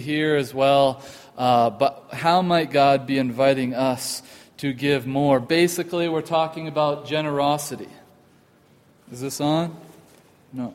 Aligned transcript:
here 0.00 0.34
as 0.34 0.52
well. 0.52 1.04
Uh, 1.38 1.70
but 1.70 2.08
how 2.12 2.42
might 2.42 2.72
God 2.72 3.06
be 3.06 3.16
inviting 3.16 3.74
us 3.74 4.24
to 4.56 4.72
give 4.72 5.06
more? 5.06 5.38
Basically, 5.38 6.08
we're 6.08 6.20
talking 6.20 6.66
about 6.66 7.06
generosity. 7.06 7.86
Is 9.12 9.20
this 9.20 9.40
on? 9.40 9.76
No. 10.52 10.74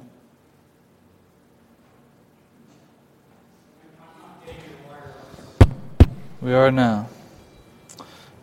We 6.39 6.53
are 6.53 6.71
now. 6.71 7.09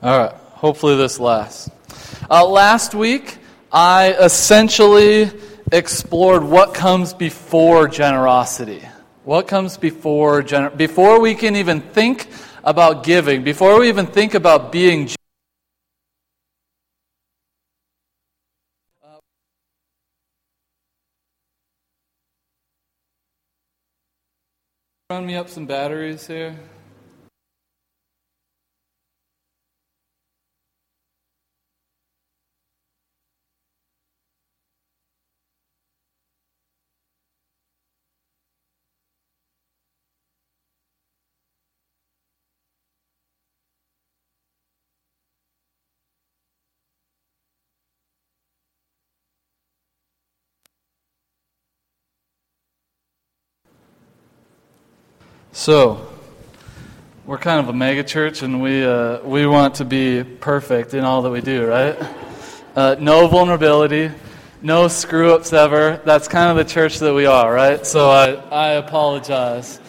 All 0.03 0.19
right. 0.19 0.33
Hopefully, 0.57 0.95
this 0.99 1.19
lasts. 1.19 1.71
Uh, 2.29 2.47
last 2.47 2.95
week, 2.95 3.39
I 3.73 4.13
essentially 4.13 5.31
explored 5.73 6.45
what 6.45 6.75
comes 6.75 7.15
before 7.15 7.89
generosity. 7.89 8.87
What 9.27 9.49
comes 9.49 9.77
before 9.77 10.41
gener- 10.45 10.77
before 10.77 11.19
we 11.21 11.35
can 11.35 11.57
even 11.57 11.81
think 11.81 12.29
about 12.63 13.03
giving, 13.03 13.43
before 13.43 13.81
we 13.81 13.89
even 13.89 14.07
think 14.07 14.35
about 14.35 14.71
being 14.71 15.09
uh, 19.03 19.19
Run 25.11 25.27
me 25.27 25.35
up 25.35 25.49
some 25.49 25.67
batteries 25.67 26.29
here. 26.29 26.57
So, 55.59 56.07
we're 57.25 57.39
kind 57.39 57.61
of 57.61 57.71
a 57.71 57.73
mega 57.73 58.05
church, 58.05 58.43
and 58.43 58.61
we, 58.61 58.85
uh, 58.85 59.23
we 59.23 59.47
want 59.47 59.77
to 59.77 59.87
be 59.87 60.23
perfect 60.23 60.93
in 60.93 61.03
all 61.03 61.23
that 61.23 61.31
we 61.31 61.41
do, 61.41 61.67
right? 61.67 61.97
Uh, 62.77 62.97
no 63.01 63.27
vulnerability, 63.27 64.11
no 64.61 64.87
screw 64.89 65.33
ups 65.33 65.55
ever. 65.55 66.03
That's 66.05 66.29
kind 66.29 66.51
of 66.51 66.59
the 66.59 66.71
church 66.71 66.99
that 66.99 67.15
we 67.15 67.25
are, 67.25 67.51
right? 67.51 67.87
So 67.87 68.11
I, 68.11 68.33
I 68.33 68.69
apologize. 68.73 69.81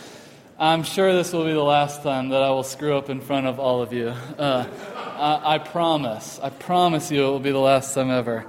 I'm 0.57 0.83
sure 0.83 1.11
this 1.11 1.33
will 1.33 1.43
be 1.43 1.51
the 1.51 1.61
last 1.61 2.01
time 2.01 2.29
that 2.29 2.41
I 2.41 2.49
will 2.51 2.63
screw 2.63 2.97
up 2.97 3.09
in 3.09 3.19
front 3.19 3.45
of 3.45 3.59
all 3.59 3.81
of 3.81 3.91
you. 3.91 4.13
Uh, 4.37 4.65
I, 5.17 5.55
I, 5.55 5.57
promise. 5.57 6.39
I 6.41 6.49
promise 6.49 7.11
you 7.11 7.25
it 7.25 7.29
will 7.29 7.41
be 7.41 7.51
the 7.51 7.59
last 7.59 7.93
time 7.93 8.09
ever. 8.09 8.45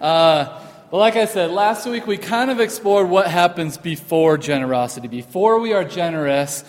Uh, 0.00 0.61
well, 0.92 1.00
like 1.00 1.16
I 1.16 1.24
said, 1.24 1.50
last 1.50 1.86
week 1.86 2.06
we 2.06 2.18
kind 2.18 2.50
of 2.50 2.60
explored 2.60 3.08
what 3.08 3.26
happens 3.26 3.78
before 3.78 4.36
generosity. 4.36 5.08
Before 5.08 5.58
we 5.58 5.72
are 5.72 5.84
generous, 5.84 6.64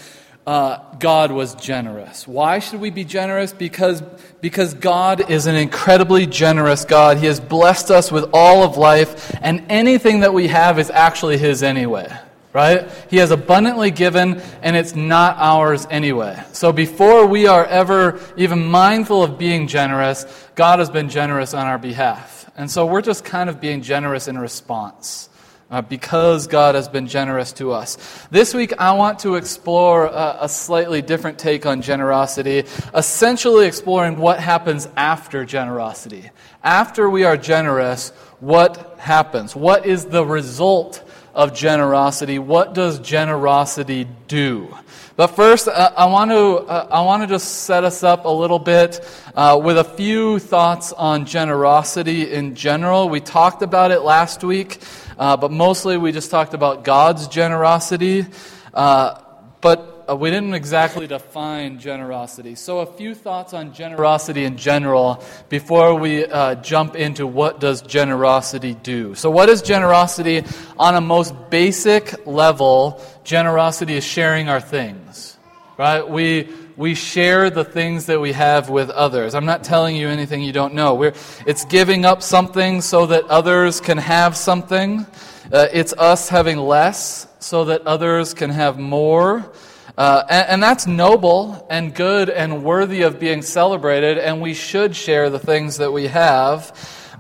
uh, 0.48 0.78
God 0.98 1.34
was 1.34 1.56
generous. 1.56 2.26
Why 2.26 2.60
should 2.60 2.80
we 2.80 2.90
be 2.90 3.04
generous? 3.04 3.52
Because, 3.52 4.02
because 4.40 4.76
God 4.76 5.30
is 5.30 5.46
an 5.46 5.56
incredibly 5.58 6.26
generous 6.26 6.86
God. 6.86 7.18
He 7.18 7.26
has 7.26 7.42
blessed 7.42 7.92
us 7.92 8.14
with 8.14 8.30
all 8.32 8.64
of 8.64 8.78
life, 8.78 9.36
and 9.42 9.66
anything 9.68 10.22
that 10.22 10.34
we 10.34 10.48
have 10.48 10.80
is 10.80 10.90
actually 10.90 11.38
His 11.38 11.62
anyway. 11.62 12.08
Right? 12.54 12.90
He 13.10 13.18
has 13.18 13.32
abundantly 13.32 13.92
given, 13.92 14.42
and 14.62 14.78
it's 14.78 14.96
not 14.96 15.36
ours 15.38 15.86
anyway. 15.90 16.42
So 16.54 16.72
before 16.72 17.26
we 17.28 17.48
are 17.48 17.66
ever 17.66 18.22
even 18.38 18.66
mindful 18.68 19.22
of 19.22 19.38
being 19.38 19.68
generous, 19.68 20.26
God 20.56 20.80
has 20.80 20.90
been 20.90 21.10
generous 21.10 21.54
on 21.54 21.68
our 21.68 21.78
behalf. 21.78 22.33
And 22.56 22.70
so 22.70 22.86
we're 22.86 23.02
just 23.02 23.26
kind 23.26 23.50
of 23.50 23.60
being 23.60 23.82
generous 23.82 24.28
in 24.28 24.38
response. 24.38 25.30
Uh, 25.72 25.82
because 25.82 26.46
God 26.46 26.76
has 26.76 26.88
been 26.88 27.08
generous 27.08 27.52
to 27.54 27.72
us. 27.72 27.98
This 28.30 28.54
week, 28.54 28.74
I 28.78 28.92
want 28.92 29.20
to 29.20 29.36
explore 29.36 30.06
a, 30.06 30.38
a, 30.42 30.50
slightly 30.50 31.02
different 31.02 31.40
take 31.40 31.66
on 31.66 31.82
generosity, 31.82 32.66
essentially 32.94 33.66
exploring 33.66 34.20
what 34.20 34.40
happens 34.40 34.88
after 34.96 35.46
generosity. 35.46 36.30
After 36.64 37.10
we 37.10 37.24
are 37.24 37.38
generous, 37.38 38.12
what 38.40 39.00
happens? 39.00 39.56
What 39.56 39.88
is 39.88 40.06
the 40.06 40.24
result 40.24 41.02
of 41.34 41.56
generosity? 41.56 42.38
What 42.38 42.76
does 42.76 43.00
generosity 43.00 44.06
do? 44.28 44.78
But 45.16 45.28
first, 45.28 45.68
uh, 45.68 45.92
I, 45.96 46.08
want 46.08 46.32
to, 46.32 46.68
uh, 46.68 46.88
I 46.90 47.02
want 47.02 47.22
to 47.22 47.28
just 47.28 47.66
set 47.66 47.84
us 47.84 48.02
up 48.02 48.26
a 48.26 48.30
little 48.30 48.58
bit 48.58 49.00
uh, 49.36 49.62
with 49.64 49.78
a 49.78 49.84
few 49.84 50.40
thoughts 50.40 50.92
on 50.92 51.28
generosity 51.28 52.32
in 52.34 52.56
general. 52.56 53.10
We 53.10 53.20
talked 53.20 53.62
about 53.62 53.92
it 53.92 54.00
last 54.00 54.44
week, 54.44 54.82
uh, 55.20 55.38
but 55.38 55.52
mostly 55.52 55.98
we 55.98 56.12
just 56.14 56.32
talked 56.32 56.56
about 56.56 56.84
God's 56.84 57.28
generosity. 57.28 58.26
Uh, 58.74 59.22
but 59.62 59.93
uh, 60.10 60.16
we 60.16 60.30
didn't 60.30 60.54
exactly 60.54 61.08
define 61.08 61.80
generosity. 61.80 62.56
So, 62.56 62.80
a 62.80 62.86
few 62.86 63.16
thoughts 63.16 63.54
on 63.54 63.74
generosity 63.74 64.44
in 64.46 64.58
general 64.58 65.24
before 65.50 65.96
we 65.96 66.26
uh, 66.26 66.56
jump 66.56 66.96
into 66.96 67.26
what 67.26 67.60
does 67.60 67.82
generosity 67.82 68.74
do. 68.74 69.16
So, 69.16 69.30
what 69.30 69.50
is 69.50 69.62
generosity 69.62 70.44
on 70.78 70.96
a 70.96 71.02
most 71.02 71.34
basic 71.50 72.26
level? 72.26 73.02
Generosity 73.24 73.96
is 73.96 74.04
sharing 74.04 74.50
our 74.50 74.60
things, 74.60 75.38
right? 75.78 76.08
We 76.08 76.50
we 76.76 76.96
share 76.96 77.50
the 77.50 77.64
things 77.64 78.08
that 78.08 78.20
we 78.20 78.32
have 78.32 78.70
with 78.70 78.90
others. 78.90 79.36
I'm 79.36 79.46
not 79.46 79.64
telling 79.64 79.96
you 79.96 80.08
anything 80.10 80.42
you 80.42 80.52
don't 80.52 80.74
know. 80.74 80.96
We're, 80.96 81.14
it's 81.46 81.66
giving 81.66 82.04
up 82.04 82.24
something 82.24 82.82
so 82.82 83.06
that 83.08 83.26
others 83.26 83.80
can 83.80 84.00
have 84.00 84.36
something. 84.36 85.06
Uh, 85.52 85.68
it's 85.72 85.94
us 85.94 86.30
having 86.30 86.58
less 86.58 87.28
so 87.40 87.66
that 87.66 87.86
others 87.86 88.34
can 88.34 88.50
have 88.50 88.80
more. 88.80 89.52
Uh, 89.96 90.24
and, 90.28 90.50
and, 90.50 90.64
that's 90.64 90.88
noble 90.88 91.68
and 91.70 91.94
good 91.94 92.28
and 92.28 92.64
worthy 92.64 93.04
of 93.04 93.20
being 93.20 93.44
celebrated, 93.44 94.18
and 94.18 94.42
we 94.42 94.56
should 94.56 94.96
share 94.96 95.30
the 95.30 95.38
things 95.38 95.78
that 95.78 95.94
we 95.94 96.08
have. 96.08 96.76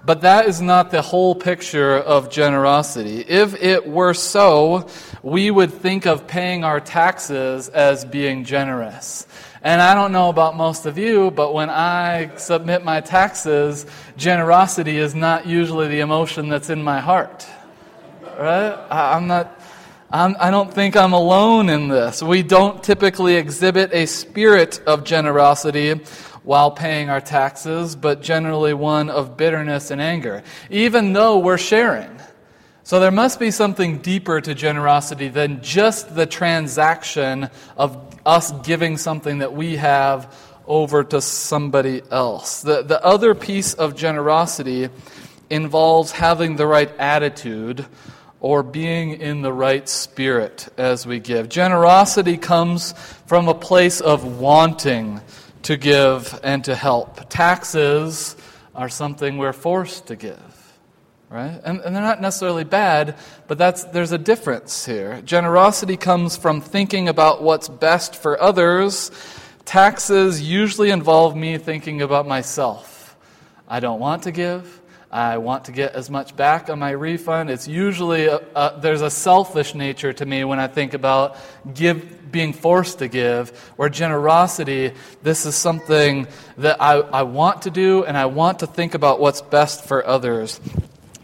But 0.05 0.21
that 0.21 0.47
is 0.47 0.59
not 0.59 0.89
the 0.89 1.01
whole 1.01 1.35
picture 1.35 1.95
of 1.95 2.29
generosity. 2.31 3.21
If 3.21 3.61
it 3.61 3.87
were 3.87 4.15
so, 4.15 4.89
we 5.21 5.51
would 5.51 5.71
think 5.71 6.05
of 6.05 6.27
paying 6.27 6.63
our 6.63 6.79
taxes 6.79 7.69
as 7.69 8.03
being 8.03 8.43
generous. 8.43 9.27
And 9.61 9.81
I 9.81 9.93
don't 9.93 10.11
know 10.11 10.27
about 10.27 10.57
most 10.57 10.85
of 10.85 10.97
you, 10.97 11.31
but 11.31 11.53
when 11.53 11.69
I 11.69 12.35
submit 12.35 12.83
my 12.83 12.99
taxes, 12.99 13.85
generosity 14.17 14.97
is 14.97 15.15
not 15.15 15.45
usually 15.45 15.87
the 15.87 16.01
emotion 16.01 16.49
that's 16.49 16.69
in 16.69 16.83
my 16.83 16.99
heart. 16.99 17.47
Right? 18.37 18.77
I'm 18.89 19.27
not 19.27 19.62
I'm, 20.13 20.35
I 20.39 20.49
do 20.49 20.51
not 20.51 20.75
think 20.75 20.95
I'm 20.95 21.13
alone 21.13 21.69
in 21.69 21.87
this. 21.87 22.21
We 22.21 22.43
don't 22.43 22.83
typically 22.83 23.35
exhibit 23.35 23.91
a 23.93 24.05
spirit 24.05 24.79
of 24.85 25.05
generosity 25.05 25.93
while 26.43 26.69
paying 26.69 27.09
our 27.09 27.19
taxes, 27.19 27.95
but 27.95 28.21
generally 28.21 28.75
one 28.75 29.09
of 29.09 29.37
bitterness 29.37 29.89
and 29.89 29.99
anger, 29.99 30.43
even 30.69 31.13
though 31.13 31.39
we're 31.39 31.57
sharing. 31.57 32.11
So 32.83 32.99
there 32.99 33.09
must 33.09 33.39
be 33.39 33.49
something 33.49 34.03
deeper 34.03 34.39
to 34.39 34.53
generosity 34.53 35.29
than 35.29 35.63
just 35.63 36.13
the 36.13 36.27
transaction 36.27 37.49
of 37.75 37.97
us 38.23 38.51
giving 38.61 38.97
something 38.97 39.39
that 39.39 39.53
we 39.53 39.77
have 39.77 40.31
over 40.67 41.03
to 41.05 41.21
somebody 41.21 42.03
else. 42.11 42.61
The, 42.61 42.83
the 42.83 43.03
other 43.03 43.33
piece 43.33 43.73
of 43.73 43.95
generosity 43.95 44.89
involves 45.49 46.11
having 46.11 46.55
the 46.55 46.67
right 46.67 46.91
attitude 46.99 47.87
or 48.43 48.61
being 48.61 49.21
in 49.21 49.41
the 49.41 49.53
right 49.53 49.87
spirit 49.87 50.67
as 50.77 51.07
we 51.07 51.17
give. 51.17 51.47
Generosity 51.47 52.35
comes 52.35 52.91
from 53.25 53.47
a 53.47 53.53
place 53.53 54.01
of 54.01 54.37
wanting 54.37 55.21
to 55.61 55.77
give 55.77 56.37
and 56.43 56.61
to 56.65 56.75
help. 56.75 57.29
Taxes 57.29 58.35
are 58.75 58.89
something 58.89 59.37
we're 59.37 59.53
forced 59.53 60.07
to 60.07 60.17
give, 60.17 60.73
right? 61.29 61.57
And, 61.63 61.79
and 61.79 61.95
they're 61.95 62.03
not 62.03 62.19
necessarily 62.19 62.65
bad, 62.65 63.15
but 63.47 63.57
that's, 63.57 63.85
there's 63.85 64.11
a 64.11 64.17
difference 64.17 64.85
here. 64.85 65.21
Generosity 65.21 65.95
comes 65.95 66.35
from 66.35 66.59
thinking 66.59 67.07
about 67.07 67.41
what's 67.41 67.69
best 67.69 68.13
for 68.13 68.41
others. 68.41 69.09
Taxes 69.63 70.41
usually 70.41 70.89
involve 70.89 71.33
me 71.33 71.57
thinking 71.57 72.01
about 72.01 72.27
myself. 72.27 73.15
I 73.69 73.79
don't 73.79 74.01
want 74.01 74.23
to 74.23 74.33
give. 74.33 74.81
I 75.13 75.37
want 75.37 75.65
to 75.65 75.71
get 75.71 75.93
as 75.93 76.09
much 76.09 76.35
back 76.35 76.71
on 76.71 76.79
my 76.79 76.89
refund. 76.89 77.51
It's 77.51 77.67
usually, 77.67 78.25
a, 78.25 78.37
a, 78.55 78.79
there's 78.81 79.03
a 79.03 79.11
selfish 79.11 79.75
nature 79.75 80.11
to 80.11 80.25
me 80.25 80.43
when 80.43 80.59
I 80.59 80.65
think 80.65 80.95
about 80.95 81.37
give, 81.71 82.31
being 82.31 82.51
forced 82.51 82.97
to 82.97 83.07
give, 83.07 83.71
or 83.77 83.89
generosity, 83.89 84.91
this 85.21 85.45
is 85.45 85.53
something 85.53 86.27
that 86.57 86.81
I, 86.81 86.95
I 86.95 87.23
want 87.23 87.61
to 87.61 87.69
do 87.69 88.03
and 88.03 88.17
I 88.17 88.25
want 88.25 88.59
to 88.59 88.67
think 88.67 88.95
about 88.95 89.19
what's 89.19 89.43
best 89.43 89.85
for 89.85 90.03
others. 90.03 90.59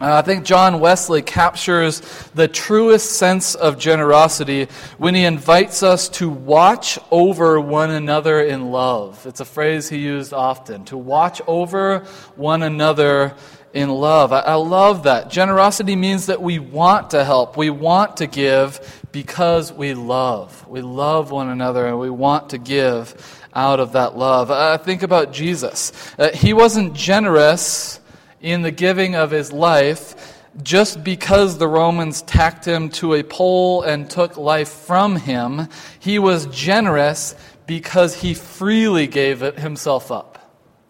Uh, 0.00 0.16
I 0.16 0.22
think 0.22 0.46
John 0.46 0.80
Wesley 0.80 1.20
captures 1.20 2.00
the 2.34 2.48
truest 2.48 3.18
sense 3.18 3.54
of 3.54 3.78
generosity 3.78 4.66
when 4.96 5.14
he 5.14 5.24
invites 5.24 5.82
us 5.82 6.08
to 6.10 6.30
watch 6.30 6.98
over 7.10 7.60
one 7.60 7.90
another 7.90 8.40
in 8.40 8.70
love. 8.70 9.26
It's 9.26 9.40
a 9.40 9.44
phrase 9.44 9.90
he 9.90 9.98
used 9.98 10.32
often 10.32 10.86
to 10.86 10.96
watch 10.96 11.42
over 11.46 11.98
one 12.36 12.62
another 12.62 13.34
in 13.74 13.90
love. 13.90 14.32
I, 14.32 14.40
I 14.40 14.54
love 14.54 15.02
that. 15.02 15.30
Generosity 15.30 15.96
means 15.96 16.26
that 16.26 16.40
we 16.40 16.58
want 16.58 17.10
to 17.10 17.22
help, 17.22 17.58
we 17.58 17.68
want 17.68 18.16
to 18.18 18.26
give 18.26 19.04
because 19.12 19.70
we 19.70 19.92
love. 19.92 20.66
We 20.66 20.80
love 20.80 21.30
one 21.30 21.50
another 21.50 21.86
and 21.86 21.98
we 21.98 22.08
want 22.08 22.50
to 22.50 22.58
give 22.58 23.14
out 23.52 23.80
of 23.80 23.92
that 23.92 24.16
love. 24.16 24.50
I 24.50 24.78
think 24.78 25.02
about 25.02 25.34
Jesus. 25.34 25.92
Uh, 26.18 26.30
he 26.30 26.54
wasn't 26.54 26.94
generous 26.94 27.99
in 28.40 28.62
the 28.62 28.70
giving 28.70 29.14
of 29.14 29.30
his 29.30 29.52
life 29.52 30.36
just 30.62 31.04
because 31.04 31.58
the 31.58 31.68
Romans 31.68 32.22
tacked 32.22 32.64
him 32.64 32.88
to 32.88 33.14
a 33.14 33.22
pole 33.22 33.82
and 33.82 34.10
took 34.10 34.36
life 34.36 34.68
from 34.68 35.16
him. 35.16 35.68
He 35.98 36.18
was 36.18 36.46
generous 36.46 37.34
because 37.66 38.16
he 38.16 38.34
freely 38.34 39.06
gave 39.06 39.40
himself 39.40 40.10
up. 40.10 40.38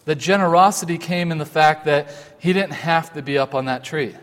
The 0.07 0.15
generosity 0.15 0.97
came 0.97 1.31
in 1.31 1.39
the 1.39 1.45
fact 1.45 1.85
that 1.85 2.15
he 2.39 2.53
didn't 2.53 2.73
have 2.73 3.13
to 3.13 3.23
be 3.23 3.37
up 3.37 3.55
on 3.55 3.67
that 3.67 3.85
tree. 3.85 4.17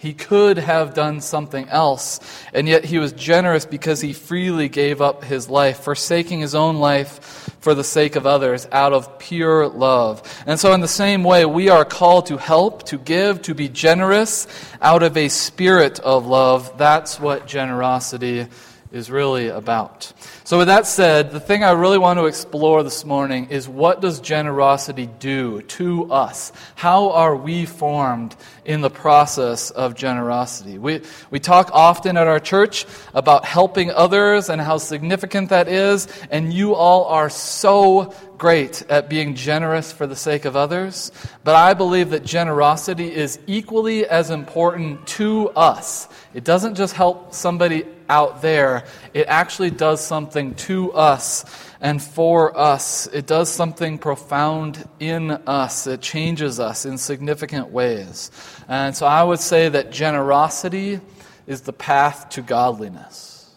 He 0.00 0.14
could 0.14 0.56
have 0.56 0.94
done 0.94 1.20
something 1.20 1.68
else, 1.68 2.20
and 2.54 2.66
yet 2.66 2.86
he 2.86 2.98
was 2.98 3.12
generous 3.12 3.66
because 3.66 4.00
he 4.00 4.14
freely 4.14 4.70
gave 4.70 5.02
up 5.02 5.24
his 5.24 5.50
life, 5.50 5.80
forsaking 5.80 6.40
his 6.40 6.54
own 6.54 6.76
life 6.76 7.52
for 7.60 7.74
the 7.74 7.84
sake 7.84 8.16
of 8.16 8.26
others 8.26 8.66
out 8.72 8.94
of 8.94 9.18
pure 9.18 9.68
love. 9.68 10.22
And 10.46 10.58
so, 10.58 10.72
in 10.72 10.80
the 10.80 10.88
same 10.88 11.22
way, 11.22 11.44
we 11.44 11.68
are 11.68 11.84
called 11.84 12.24
to 12.26 12.38
help, 12.38 12.84
to 12.84 12.96
give, 12.96 13.42
to 13.42 13.54
be 13.54 13.68
generous 13.68 14.46
out 14.80 15.02
of 15.02 15.18
a 15.18 15.28
spirit 15.28 16.00
of 16.00 16.26
love. 16.26 16.78
That's 16.78 17.20
what 17.20 17.46
generosity 17.46 18.46
is 18.92 19.10
really 19.10 19.48
about. 19.48 20.12
So, 20.42 20.58
with 20.58 20.66
that 20.66 20.86
said, 20.86 21.30
the 21.30 21.38
thing 21.38 21.62
I 21.62 21.72
really 21.72 21.98
want 21.98 22.18
to 22.18 22.26
explore 22.26 22.82
this 22.82 23.04
morning 23.04 23.46
is 23.50 23.68
what 23.68 24.00
does 24.00 24.20
generosity 24.20 25.08
do 25.20 25.62
to 25.62 26.10
us? 26.12 26.52
How 26.74 27.10
are 27.10 27.36
we 27.36 27.66
formed 27.66 28.34
in 28.64 28.80
the 28.80 28.90
process 28.90 29.70
of 29.70 29.94
generosity? 29.94 30.78
We, 30.78 31.02
we 31.30 31.38
talk 31.38 31.70
often 31.72 32.16
at 32.16 32.26
our 32.26 32.40
church 32.40 32.84
about 33.14 33.44
helping 33.44 33.92
others 33.92 34.48
and 34.48 34.60
how 34.60 34.78
significant 34.78 35.50
that 35.50 35.68
is, 35.68 36.08
and 36.30 36.52
you 36.52 36.74
all 36.74 37.04
are 37.04 37.30
so 37.30 38.12
great 38.38 38.82
at 38.88 39.10
being 39.10 39.34
generous 39.34 39.92
for 39.92 40.06
the 40.06 40.16
sake 40.16 40.46
of 40.46 40.56
others. 40.56 41.12
But 41.44 41.54
I 41.54 41.74
believe 41.74 42.10
that 42.10 42.24
generosity 42.24 43.14
is 43.14 43.38
equally 43.46 44.06
as 44.06 44.30
important 44.30 45.06
to 45.08 45.50
us. 45.50 46.08
It 46.32 46.42
doesn't 46.42 46.74
just 46.74 46.94
help 46.94 47.34
somebody 47.34 47.84
out 48.10 48.42
there, 48.42 48.84
it 49.14 49.26
actually 49.28 49.70
does 49.70 50.04
something 50.04 50.54
to 50.56 50.92
us 50.92 51.44
and 51.80 52.02
for 52.02 52.58
us. 52.58 53.06
It 53.06 53.26
does 53.26 53.48
something 53.48 53.98
profound 53.98 54.86
in 54.98 55.30
us. 55.30 55.86
It 55.86 56.00
changes 56.02 56.58
us 56.58 56.84
in 56.84 56.98
significant 56.98 57.70
ways. 57.70 58.30
And 58.68 58.94
so 58.94 59.06
I 59.06 59.22
would 59.22 59.40
say 59.40 59.68
that 59.68 59.92
generosity 59.92 61.00
is 61.46 61.62
the 61.62 61.72
path 61.72 62.30
to 62.30 62.42
godliness. 62.42 63.50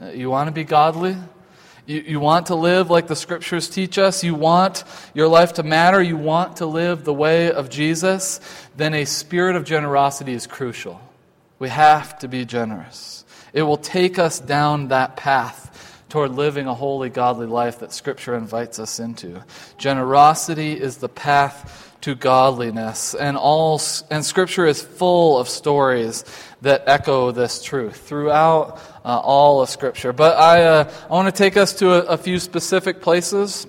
Uh, 0.00 0.10
you 0.10 0.28
want 0.28 0.48
to 0.48 0.52
be 0.52 0.64
godly? 0.64 1.16
You, 1.86 2.00
you 2.00 2.20
want 2.20 2.46
to 2.46 2.54
live 2.54 2.90
like 2.90 3.06
the 3.06 3.16
scriptures 3.16 3.70
teach 3.70 3.96
us? 3.96 4.22
You 4.22 4.34
want 4.34 4.84
your 5.14 5.28
life 5.28 5.54
to 5.54 5.62
matter? 5.62 6.02
You 6.02 6.16
want 6.16 6.56
to 6.56 6.66
live 6.66 7.04
the 7.04 7.14
way 7.14 7.50
of 7.50 7.70
Jesus? 7.70 8.40
Then 8.76 8.92
a 8.92 9.06
spirit 9.06 9.56
of 9.56 9.64
generosity 9.64 10.34
is 10.34 10.46
crucial. 10.46 11.00
We 11.58 11.70
have 11.70 12.18
to 12.18 12.28
be 12.28 12.44
generous. 12.44 13.15
It 13.56 13.62
will 13.62 13.78
take 13.78 14.18
us 14.18 14.38
down 14.38 14.88
that 14.88 15.16
path 15.16 16.04
toward 16.10 16.32
living 16.32 16.66
a 16.66 16.74
holy, 16.74 17.08
godly 17.08 17.46
life 17.46 17.78
that 17.78 17.90
Scripture 17.90 18.36
invites 18.36 18.78
us 18.78 19.00
into. 19.00 19.42
Generosity 19.78 20.78
is 20.78 20.98
the 20.98 21.08
path 21.08 21.96
to 22.02 22.14
godliness, 22.14 23.14
and, 23.14 23.34
all, 23.34 23.80
and 24.10 24.22
Scripture 24.22 24.66
is 24.66 24.82
full 24.82 25.38
of 25.38 25.48
stories 25.48 26.22
that 26.60 26.82
echo 26.86 27.30
this 27.32 27.62
truth 27.62 27.96
throughout 27.96 28.78
uh, 29.06 29.18
all 29.20 29.62
of 29.62 29.70
Scripture. 29.70 30.12
But 30.12 30.36
I, 30.36 30.62
uh, 30.62 30.92
I 31.08 31.12
want 31.14 31.34
to 31.34 31.36
take 31.36 31.56
us 31.56 31.72
to 31.76 31.94
a, 31.94 32.12
a 32.12 32.18
few 32.18 32.38
specific 32.38 33.00
places. 33.00 33.66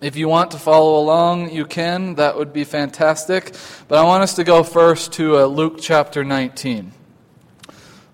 If 0.00 0.16
you 0.16 0.26
want 0.26 0.50
to 0.50 0.58
follow 0.58 0.98
along, 0.98 1.52
you 1.52 1.64
can. 1.64 2.16
That 2.16 2.36
would 2.36 2.52
be 2.52 2.64
fantastic. 2.64 3.54
But 3.86 4.00
I 4.00 4.02
want 4.02 4.24
us 4.24 4.34
to 4.34 4.42
go 4.42 4.64
first 4.64 5.12
to 5.12 5.38
uh, 5.38 5.44
Luke 5.44 5.76
chapter 5.80 6.24
19. 6.24 6.92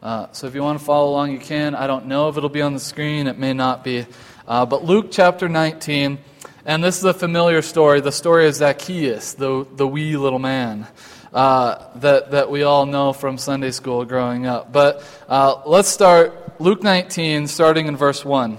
Uh, 0.00 0.28
so 0.30 0.46
if 0.46 0.54
you 0.54 0.62
want 0.62 0.78
to 0.78 0.84
follow 0.84 1.10
along, 1.10 1.32
you 1.32 1.38
can. 1.38 1.74
I 1.74 1.86
don't 1.88 2.06
know 2.06 2.28
if 2.28 2.36
it'll 2.36 2.48
be 2.48 2.62
on 2.62 2.72
the 2.72 2.80
screen, 2.80 3.26
it 3.26 3.36
may 3.36 3.52
not 3.52 3.82
be. 3.82 4.06
Uh, 4.46 4.64
but 4.64 4.84
Luke 4.84 5.08
chapter 5.10 5.48
19, 5.48 6.18
and 6.64 6.84
this 6.84 6.98
is 6.98 7.04
a 7.04 7.12
familiar 7.12 7.62
story 7.62 8.00
the 8.00 8.12
story 8.12 8.46
of 8.46 8.54
Zacchaeus, 8.54 9.34
the, 9.34 9.66
the 9.74 9.86
wee 9.86 10.16
little 10.16 10.38
man. 10.38 10.86
Uh, 11.32 11.92
that, 11.96 12.30
that 12.30 12.50
we 12.50 12.62
all 12.62 12.86
know 12.86 13.12
from 13.12 13.36
Sunday 13.36 13.70
school 13.70 14.04
growing 14.04 14.46
up. 14.46 14.72
But 14.72 15.04
uh, 15.28 15.60
let's 15.66 15.88
start 15.88 16.58
Luke 16.58 16.82
19, 16.82 17.48
starting 17.48 17.86
in 17.86 17.96
verse 17.96 18.24
1. 18.24 18.58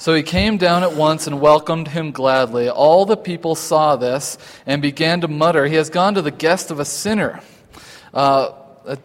So 0.00 0.14
he 0.14 0.22
came 0.22 0.58
down 0.58 0.84
at 0.84 0.94
once 0.94 1.26
and 1.26 1.40
welcomed 1.40 1.88
him 1.88 2.12
gladly. 2.12 2.70
All 2.70 3.04
the 3.04 3.16
people 3.16 3.56
saw 3.56 3.96
this 3.96 4.38
and 4.64 4.80
began 4.80 5.20
to 5.22 5.28
mutter, 5.28 5.66
He 5.66 5.74
has 5.74 5.90
gone 5.90 6.14
to 6.14 6.22
the 6.22 6.30
guest 6.30 6.70
of 6.70 6.78
a 6.78 6.84
sinner. 6.84 7.40
Uh, 8.14 8.52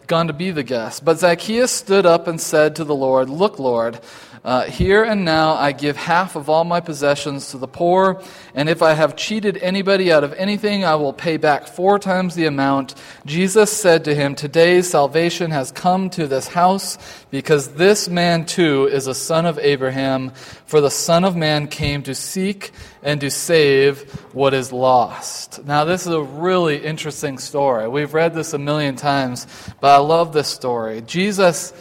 gone 0.06 0.28
to 0.28 0.32
be 0.32 0.52
the 0.52 0.62
guest. 0.62 1.04
But 1.04 1.18
Zacchaeus 1.18 1.72
stood 1.72 2.06
up 2.06 2.28
and 2.28 2.40
said 2.40 2.76
to 2.76 2.84
the 2.84 2.94
Lord, 2.94 3.28
Look, 3.28 3.58
Lord, 3.58 3.98
uh, 4.44 4.64
here 4.64 5.02
and 5.02 5.24
now 5.24 5.54
I 5.54 5.72
give 5.72 5.96
half 5.96 6.36
of 6.36 6.50
all 6.50 6.64
my 6.64 6.80
possessions 6.80 7.50
to 7.52 7.58
the 7.58 7.66
poor, 7.66 8.22
and 8.54 8.68
if 8.68 8.82
I 8.82 8.92
have 8.92 9.16
cheated 9.16 9.56
anybody 9.56 10.12
out 10.12 10.22
of 10.22 10.34
anything, 10.34 10.84
I 10.84 10.96
will 10.96 11.14
pay 11.14 11.38
back 11.38 11.66
four 11.66 11.98
times 11.98 12.34
the 12.34 12.44
amount. 12.44 12.94
Jesus 13.24 13.72
said 13.72 14.04
to 14.04 14.14
him, 14.14 14.34
Today 14.34 14.82
salvation 14.82 15.50
has 15.50 15.72
come 15.72 16.10
to 16.10 16.26
this 16.26 16.48
house, 16.48 16.98
because 17.30 17.74
this 17.74 18.08
man 18.08 18.44
too 18.44 18.86
is 18.92 19.06
a 19.06 19.14
son 19.14 19.46
of 19.46 19.58
Abraham, 19.58 20.30
for 20.66 20.82
the 20.82 20.90
Son 20.90 21.24
of 21.24 21.36
Man 21.36 21.68
came 21.68 22.02
to 22.02 22.14
seek 22.14 22.72
and 23.02 23.20
to 23.20 23.30
save 23.30 24.10
what 24.34 24.52
is 24.52 24.72
lost. 24.72 25.64
Now, 25.64 25.84
this 25.84 26.06
is 26.06 26.12
a 26.12 26.22
really 26.22 26.84
interesting 26.84 27.38
story. 27.38 27.88
We've 27.88 28.12
read 28.12 28.34
this 28.34 28.52
a 28.52 28.58
million 28.58 28.96
times, 28.96 29.46
but 29.80 29.94
I 29.94 29.98
love 29.98 30.32
this 30.32 30.48
story. 30.48 31.00
Jesus 31.02 31.72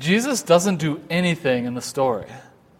Jesus 0.00 0.42
doesn't 0.42 0.78
do 0.78 0.98
anything 1.10 1.66
in 1.66 1.74
the 1.74 1.82
story, 1.82 2.24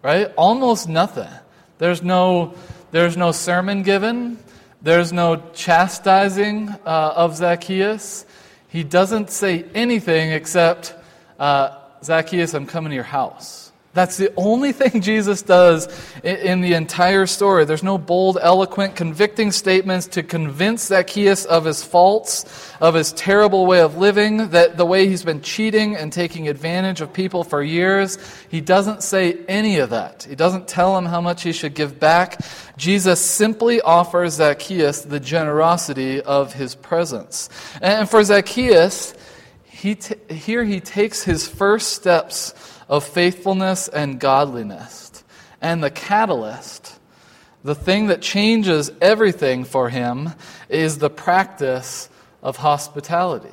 right? 0.01 0.33
Almost 0.35 0.89
nothing. 0.89 1.29
There's 1.77 2.01
no, 2.01 2.55
there's 2.89 3.15
no 3.15 3.31
sermon 3.31 3.83
given, 3.83 4.39
there's 4.81 5.13
no 5.13 5.35
chastising 5.53 6.69
uh, 6.83 7.13
of 7.15 7.35
Zacchaeus. 7.35 8.25
He 8.69 8.83
doesn't 8.83 9.29
say 9.29 9.65
anything 9.75 10.31
except, 10.31 10.95
uh, 11.39 11.77
Zacchaeus, 12.03 12.55
I'm 12.55 12.65
coming 12.65 12.89
to 12.89 12.95
your 12.95 13.03
house. 13.03 13.60
That's 13.93 14.15
the 14.15 14.31
only 14.37 14.71
thing 14.71 15.01
Jesus 15.01 15.41
does 15.41 15.87
in 16.23 16.61
the 16.61 16.73
entire 16.75 17.25
story. 17.25 17.65
There's 17.65 17.83
no 17.83 17.97
bold, 17.97 18.37
eloquent, 18.41 18.95
convicting 18.95 19.51
statements 19.51 20.07
to 20.07 20.23
convince 20.23 20.87
Zacchaeus 20.87 21.45
of 21.45 21.65
his 21.65 21.83
faults, 21.83 22.45
of 22.79 22.93
his 22.93 23.11
terrible 23.11 23.65
way 23.65 23.81
of 23.81 23.97
living, 23.97 24.49
that 24.49 24.77
the 24.77 24.85
way 24.85 25.07
he's 25.07 25.23
been 25.23 25.41
cheating 25.41 25.97
and 25.97 26.13
taking 26.13 26.47
advantage 26.47 27.01
of 27.01 27.11
people 27.11 27.43
for 27.43 27.61
years. 27.61 28.17
He 28.49 28.61
doesn't 28.61 29.03
say 29.03 29.39
any 29.47 29.79
of 29.79 29.89
that. 29.89 30.25
He 30.29 30.35
doesn't 30.35 30.67
tell 30.67 30.97
him 30.97 31.05
how 31.05 31.19
much 31.19 31.43
he 31.43 31.51
should 31.51 31.73
give 31.73 31.99
back. 31.99 32.39
Jesus 32.77 33.19
simply 33.19 33.81
offers 33.81 34.35
Zacchaeus 34.35 35.01
the 35.01 35.19
generosity 35.19 36.21
of 36.21 36.53
his 36.53 36.75
presence. 36.75 37.49
And 37.81 38.09
for 38.09 38.23
Zacchaeus, 38.23 39.13
he 39.65 39.95
t- 39.95 40.15
here 40.33 40.63
he 40.63 40.79
takes 40.79 41.23
his 41.23 41.47
first 41.47 41.93
steps 41.93 42.53
of 42.91 43.05
faithfulness 43.05 43.87
and 43.87 44.19
godliness. 44.19 45.23
And 45.61 45.81
the 45.81 45.89
catalyst, 45.89 46.99
the 47.63 47.73
thing 47.73 48.07
that 48.07 48.21
changes 48.21 48.91
everything 48.99 49.63
for 49.63 49.89
him, 49.89 50.31
is 50.67 50.97
the 50.97 51.09
practice 51.09 52.09
of 52.43 52.57
hospitality. 52.57 53.47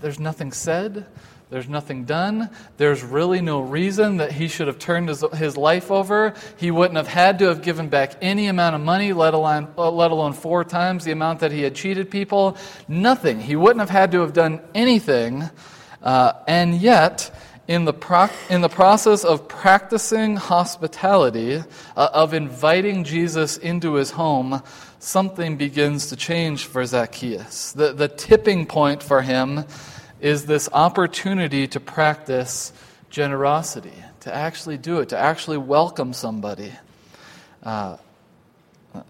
there's 0.00 0.18
nothing 0.18 0.52
said, 0.52 1.06
there's 1.50 1.68
nothing 1.68 2.04
done. 2.04 2.50
There's 2.78 3.02
really 3.04 3.40
no 3.40 3.60
reason 3.60 4.16
that 4.16 4.32
he 4.32 4.48
should 4.48 4.66
have 4.66 4.78
turned 4.78 5.08
his, 5.08 5.22
his 5.34 5.56
life 5.56 5.90
over. 5.90 6.34
He 6.56 6.70
wouldn't 6.70 6.96
have 6.96 7.06
had 7.06 7.38
to 7.40 7.44
have 7.46 7.62
given 7.62 7.88
back 7.88 8.16
any 8.22 8.46
amount 8.46 8.74
of 8.74 8.80
money, 8.80 9.12
let 9.12 9.34
alone, 9.34 9.68
let 9.76 10.10
alone 10.10 10.32
four 10.32 10.64
times 10.64 11.04
the 11.04 11.12
amount 11.12 11.40
that 11.40 11.52
he 11.52 11.62
had 11.62 11.74
cheated 11.74 12.10
people. 12.10 12.56
Nothing. 12.88 13.38
He 13.38 13.54
wouldn't 13.54 13.80
have 13.80 13.90
had 13.90 14.12
to 14.12 14.22
have 14.22 14.32
done 14.32 14.62
anything. 14.74 15.48
Uh, 16.02 16.32
and 16.48 16.74
yet, 16.74 17.30
in 17.66 17.84
the, 17.84 17.92
pro- 17.92 18.28
in 18.50 18.60
the 18.60 18.68
process 18.68 19.24
of 19.24 19.48
practicing 19.48 20.36
hospitality, 20.36 21.62
uh, 21.96 22.08
of 22.12 22.34
inviting 22.34 23.04
Jesus 23.04 23.56
into 23.56 23.94
his 23.94 24.10
home, 24.10 24.62
something 24.98 25.56
begins 25.56 26.08
to 26.08 26.16
change 26.16 26.66
for 26.66 26.84
Zacchaeus. 26.84 27.72
The, 27.72 27.92
the 27.92 28.08
tipping 28.08 28.66
point 28.66 29.02
for 29.02 29.22
him 29.22 29.64
is 30.20 30.46
this 30.46 30.68
opportunity 30.72 31.66
to 31.68 31.80
practice 31.80 32.72
generosity, 33.10 33.92
to 34.20 34.34
actually 34.34 34.78
do 34.78 35.00
it, 35.00 35.10
to 35.10 35.18
actually 35.18 35.58
welcome 35.58 36.12
somebody. 36.12 36.72
Uh, 37.62 37.96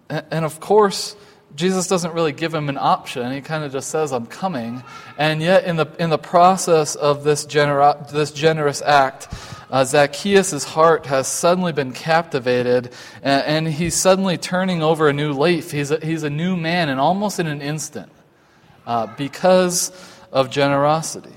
and 0.09 0.45
of 0.45 0.61
course, 0.61 1.17
Jesus 1.55 1.87
doesn't 1.87 2.13
really 2.15 2.33
give 2.33 2.53
him 2.53 2.69
an 2.69 2.77
option. 2.77 3.31
He 3.31 3.41
kind 3.41 3.63
of 3.63 3.71
just 3.71 3.89
says, 3.89 4.13
I'm 4.13 4.27
coming. 4.27 4.83
And 5.17 5.41
yet, 5.41 5.65
in 5.65 5.77
the, 5.77 5.87
in 6.01 6.11
the 6.11 6.19
process 6.19 6.97
of 6.97 7.23
this, 7.23 7.45
genera- 7.45 8.05
this 8.11 8.33
generous 8.33 8.83
act, 8.83 9.29
uh, 9.71 9.85
Zacchaeus' 9.85 10.65
heart 10.65 11.07
has 11.07 11.29
suddenly 11.29 11.73
been 11.73 11.93
captivated, 11.93 12.93
and, 13.23 13.67
and, 13.67 13.69
he's 13.69 13.95
suddenly 13.95 14.37
turning 14.37 14.83
over 14.83 15.09
a 15.09 15.13
new 15.13 15.33
leaf. 15.33 15.71
He's 15.71 15.91
a, 15.91 16.05
he's 16.05 16.23
a 16.23 16.31
new 16.31 16.57
man, 16.57 16.89
and 16.89 17.01
almost 17.01 17.41
in 17.41 17.47
an 17.47 17.63
instant, 17.63 18.11
uh, 18.87 19.07
because 19.17 19.91
of 20.33 20.51
generosity. 20.51 21.33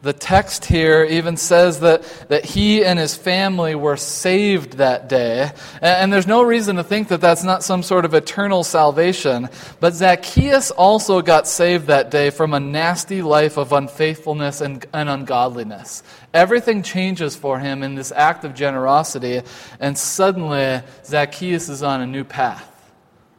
The 0.00 0.12
text 0.12 0.64
here 0.64 1.02
even 1.02 1.36
says 1.36 1.80
that, 1.80 2.04
that 2.28 2.44
he 2.44 2.84
and 2.84 3.00
his 3.00 3.16
family 3.16 3.74
were 3.74 3.96
saved 3.96 4.74
that 4.74 5.08
day. 5.08 5.50
And, 5.82 5.84
and, 5.84 6.12
there's 6.12 6.26
no 6.26 6.42
reason 6.42 6.76
to 6.76 6.84
think 6.84 7.08
that 7.08 7.20
that's 7.20 7.42
not 7.42 7.64
some 7.64 7.82
sort 7.82 8.04
of 8.04 8.14
eternal 8.14 8.62
salvation. 8.62 9.48
But 9.80 9.94
Zacchaeus 9.94 10.70
also 10.70 11.20
got 11.20 11.48
saved 11.48 11.88
that 11.88 12.12
day 12.12 12.30
from 12.30 12.54
a 12.54 12.60
nasty 12.60 13.22
life 13.22 13.56
of 13.56 13.72
unfaithfulness 13.72 14.60
and, 14.60 14.86
and 14.92 15.08
ungodliness. 15.08 16.04
Everything 16.32 16.84
changes 16.84 17.34
for 17.34 17.58
him 17.58 17.82
in 17.82 17.96
this 17.96 18.12
act 18.12 18.44
of 18.44 18.54
generosity, 18.54 19.42
and 19.80 19.98
suddenly 19.98 20.80
Zacchaeus 21.04 21.68
is 21.68 21.82
on 21.82 22.02
a 22.02 22.06
new 22.06 22.22
path 22.22 22.92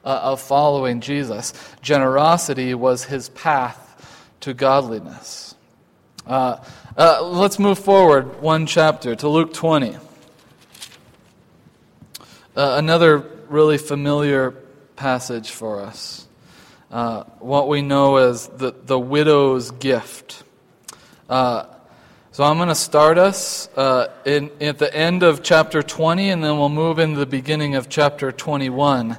uh, 0.04 0.20
of 0.24 0.42
following 0.42 1.00
Jesus. 1.00 1.54
Generosity 1.82 2.74
was 2.74 3.06
his 3.06 3.30
path 3.30 3.86
to 4.42 4.54
godliness. 4.54 5.56
Uh, 6.30 6.64
uh, 6.96 7.24
let's 7.24 7.58
move 7.58 7.80
forward 7.80 8.40
one 8.40 8.68
chapter 8.68 9.16
to 9.16 9.28
Luke 9.28 9.52
20. 9.52 9.96
Uh, 9.96 9.98
another 12.56 13.18
really 13.50 13.80
familiar 13.80 14.52
passage 14.96 15.50
for 15.50 15.82
us. 15.82 16.28
Uh, 16.92 17.24
what 17.40 17.68
we 17.68 17.82
know 17.82 18.18
as 18.18 18.48
the, 18.48 18.76
the 18.86 19.00
widow's 19.00 19.72
gift. 19.72 20.44
Uh, 21.28 21.66
so 22.32 22.44
I'm 22.44 22.58
going 22.58 22.70
to 22.70 22.76
start 22.76 23.18
us 23.18 23.68
uh, 23.76 24.12
in, 24.24 24.52
at 24.62 24.78
the 24.78 24.96
end 24.96 25.24
of 25.24 25.42
chapter 25.42 25.82
20, 25.82 26.30
and 26.30 26.44
then 26.44 26.60
we'll 26.60 26.70
move 26.70 27.00
into 27.00 27.18
the 27.18 27.26
beginning 27.26 27.74
of 27.74 27.90
chapter 27.90 28.32
21. 28.32 29.18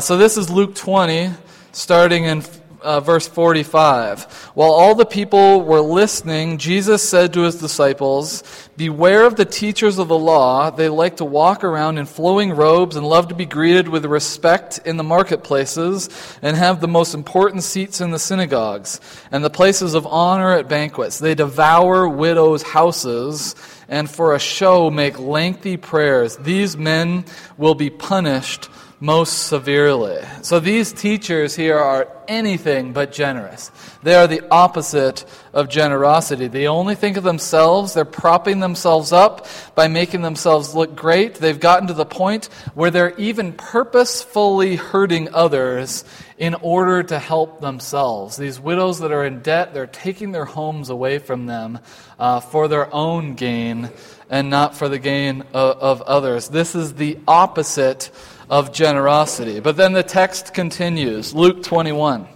so 0.00 0.18
this 0.18 0.36
is 0.36 0.50
Luke 0.50 0.74
20, 0.74 1.30
starting 1.70 2.24
in 2.24 2.42
uh, 2.82 3.00
verse 3.00 3.28
45. 3.28 4.24
While 4.54 4.70
all 4.70 4.94
the 4.94 5.06
people 5.06 5.62
were 5.62 5.80
listening, 5.80 6.58
Jesus 6.58 7.08
said 7.08 7.32
to 7.32 7.42
his 7.42 7.56
disciples, 7.56 8.42
Beware 8.76 9.26
of 9.26 9.36
the 9.36 9.44
teachers 9.44 9.98
of 9.98 10.08
the 10.08 10.18
law. 10.18 10.70
They 10.70 10.88
like 10.88 11.18
to 11.18 11.24
walk 11.24 11.64
around 11.64 11.98
in 11.98 12.06
flowing 12.06 12.52
robes 12.52 12.96
and 12.96 13.06
love 13.06 13.28
to 13.28 13.34
be 13.34 13.46
greeted 13.46 13.88
with 13.88 14.04
respect 14.04 14.80
in 14.84 14.96
the 14.96 15.04
marketplaces 15.04 16.08
and 16.42 16.56
have 16.56 16.80
the 16.80 16.88
most 16.88 17.14
important 17.14 17.62
seats 17.62 18.00
in 18.00 18.10
the 18.10 18.18
synagogues 18.18 19.00
and 19.30 19.44
the 19.44 19.50
places 19.50 19.94
of 19.94 20.06
honor 20.06 20.52
at 20.52 20.68
banquets. 20.68 21.18
They 21.18 21.34
devour 21.34 22.08
widows' 22.08 22.62
houses 22.62 23.54
and 23.88 24.08
for 24.08 24.34
a 24.34 24.38
show 24.38 24.90
make 24.90 25.18
lengthy 25.18 25.76
prayers. 25.76 26.36
These 26.38 26.76
men 26.76 27.24
will 27.58 27.74
be 27.74 27.90
punished 27.90 28.68
most 29.02 29.48
severely. 29.48 30.18
So 30.42 30.60
these 30.60 30.92
teachers 30.92 31.56
here 31.56 31.78
are 31.78 32.06
anything 32.28 32.92
but 32.92 33.12
generous. 33.12 33.70
They 34.02 34.14
are 34.14 34.26
the 34.26 34.46
opposite 34.50 35.24
of 35.54 35.70
generosity. 35.70 36.48
They 36.48 36.68
only 36.68 36.94
think 36.94 37.16
of 37.16 37.24
themselves. 37.24 37.94
They're 37.94 38.04
propping 38.04 38.60
themselves 38.60 39.10
up 39.10 39.46
by 39.74 39.88
making 39.88 40.20
themselves 40.20 40.74
look 40.74 40.94
great. 40.94 41.36
They've 41.36 41.58
gotten 41.58 41.88
to 41.88 41.94
the 41.94 42.04
point 42.04 42.46
where 42.74 42.90
they're 42.90 43.16
even 43.16 43.54
purposefully 43.54 44.76
hurting 44.76 45.32
others 45.34 46.04
in 46.36 46.54
order 46.54 47.02
to 47.02 47.18
help 47.18 47.60
themselves. 47.60 48.36
These 48.36 48.60
widows 48.60 49.00
that 49.00 49.12
are 49.12 49.24
in 49.24 49.40
debt, 49.40 49.72
they're 49.72 49.86
taking 49.86 50.32
their 50.32 50.44
homes 50.44 50.90
away 50.90 51.18
from 51.18 51.46
them 51.46 51.78
uh, 52.18 52.40
for 52.40 52.68
their 52.68 52.92
own 52.94 53.34
gain 53.34 53.90
and 54.28 54.48
not 54.48 54.76
for 54.76 54.88
the 54.88 54.98
gain 54.98 55.42
of, 55.52 55.78
of 55.78 56.02
others. 56.02 56.48
This 56.48 56.74
is 56.74 56.94
the 56.94 57.18
opposite 57.26 58.10
of 58.50 58.72
generosity. 58.72 59.60
But 59.60 59.76
then 59.76 59.92
the 59.92 60.02
text 60.02 60.52
continues 60.52 61.32
Luke 61.32 61.62
21. 61.62 62.26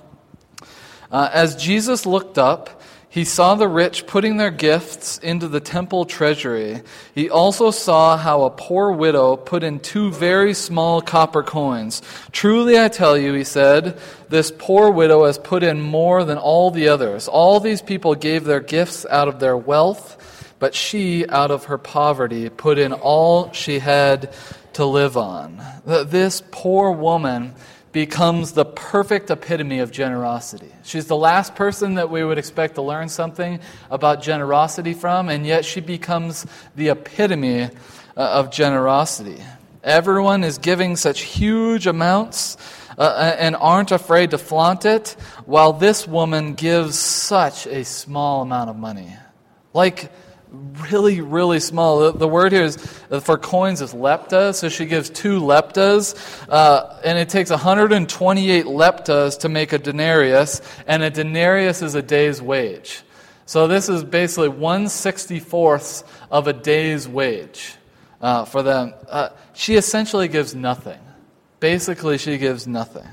Uh, 1.10 1.28
as 1.32 1.56
Jesus 1.56 2.06
looked 2.06 2.38
up, 2.38 2.80
he 3.08 3.24
saw 3.24 3.54
the 3.54 3.68
rich 3.68 4.08
putting 4.08 4.38
their 4.38 4.50
gifts 4.50 5.18
into 5.18 5.46
the 5.46 5.60
temple 5.60 6.04
treasury. 6.04 6.82
He 7.14 7.30
also 7.30 7.70
saw 7.70 8.16
how 8.16 8.42
a 8.42 8.50
poor 8.50 8.90
widow 8.90 9.36
put 9.36 9.62
in 9.62 9.78
two 9.78 10.10
very 10.10 10.54
small 10.54 11.00
copper 11.00 11.44
coins. 11.44 12.02
Truly 12.32 12.76
I 12.76 12.88
tell 12.88 13.16
you, 13.16 13.32
he 13.32 13.44
said, 13.44 14.00
this 14.30 14.52
poor 14.56 14.90
widow 14.90 15.26
has 15.26 15.38
put 15.38 15.62
in 15.62 15.80
more 15.80 16.24
than 16.24 16.38
all 16.38 16.72
the 16.72 16.88
others. 16.88 17.28
All 17.28 17.60
these 17.60 17.82
people 17.82 18.16
gave 18.16 18.42
their 18.42 18.58
gifts 18.58 19.06
out 19.06 19.28
of 19.28 19.38
their 19.38 19.56
wealth, 19.56 20.56
but 20.58 20.74
she, 20.74 21.24
out 21.28 21.52
of 21.52 21.66
her 21.66 21.78
poverty, 21.78 22.48
put 22.50 22.78
in 22.78 22.92
all 22.92 23.52
she 23.52 23.78
had 23.78 24.34
to 24.74 24.84
live 24.84 25.16
on. 25.16 25.62
This 25.84 26.42
poor 26.50 26.90
woman 26.90 27.54
becomes 27.92 28.52
the 28.52 28.64
perfect 28.64 29.30
epitome 29.30 29.78
of 29.78 29.92
generosity. 29.92 30.70
She's 30.82 31.06
the 31.06 31.16
last 31.16 31.54
person 31.54 31.94
that 31.94 32.10
we 32.10 32.24
would 32.24 32.38
expect 32.38 32.74
to 32.74 32.82
learn 32.82 33.08
something 33.08 33.60
about 33.88 34.20
generosity 34.20 34.94
from, 34.94 35.28
and 35.28 35.46
yet 35.46 35.64
she 35.64 35.80
becomes 35.80 36.44
the 36.74 36.88
epitome 36.88 37.62
uh, 37.62 37.68
of 38.16 38.50
generosity. 38.50 39.40
Everyone 39.84 40.42
is 40.42 40.58
giving 40.58 40.96
such 40.96 41.20
huge 41.20 41.86
amounts 41.86 42.56
uh, 42.98 43.36
and 43.38 43.54
aren't 43.54 43.92
afraid 43.92 44.30
to 44.30 44.38
flaunt 44.38 44.84
it, 44.84 45.14
while 45.46 45.72
this 45.72 46.06
woman 46.08 46.54
gives 46.54 46.98
such 46.98 47.66
a 47.66 47.84
small 47.84 48.42
amount 48.42 48.70
of 48.70 48.76
money. 48.76 49.12
Like, 49.72 50.10
really, 50.90 51.20
really 51.20 51.60
small. 51.60 52.00
The, 52.00 52.18
the, 52.18 52.28
word 52.28 52.52
here 52.52 52.64
is 52.64 52.76
uh, 53.10 53.20
for 53.20 53.38
coins 53.38 53.80
is 53.80 53.94
lepta, 53.94 54.54
so 54.54 54.68
she 54.68 54.86
gives 54.86 55.10
two 55.10 55.40
leptas, 55.40 56.14
uh, 56.48 57.00
and 57.04 57.18
it 57.18 57.28
takes 57.28 57.50
128 57.50 58.64
leptas 58.66 59.38
to 59.40 59.48
make 59.48 59.72
a 59.72 59.78
denarius, 59.78 60.60
and 60.86 61.02
a 61.02 61.10
denarius 61.10 61.82
is 61.82 61.94
a 61.94 62.02
day's 62.02 62.40
wage. 62.40 63.02
So 63.46 63.66
this 63.68 63.88
is 63.88 64.04
basically 64.04 64.48
164th 64.48 66.04
of 66.30 66.46
a 66.46 66.52
day's 66.52 67.06
wage 67.06 67.76
uh, 68.20 68.44
for 68.44 68.62
them. 68.62 68.94
Uh, 69.08 69.30
she 69.52 69.76
essentially 69.76 70.28
gives 70.28 70.54
nothing. 70.54 71.00
Basically, 71.60 72.18
she 72.18 72.38
gives 72.38 72.66
nothing. 72.66 73.06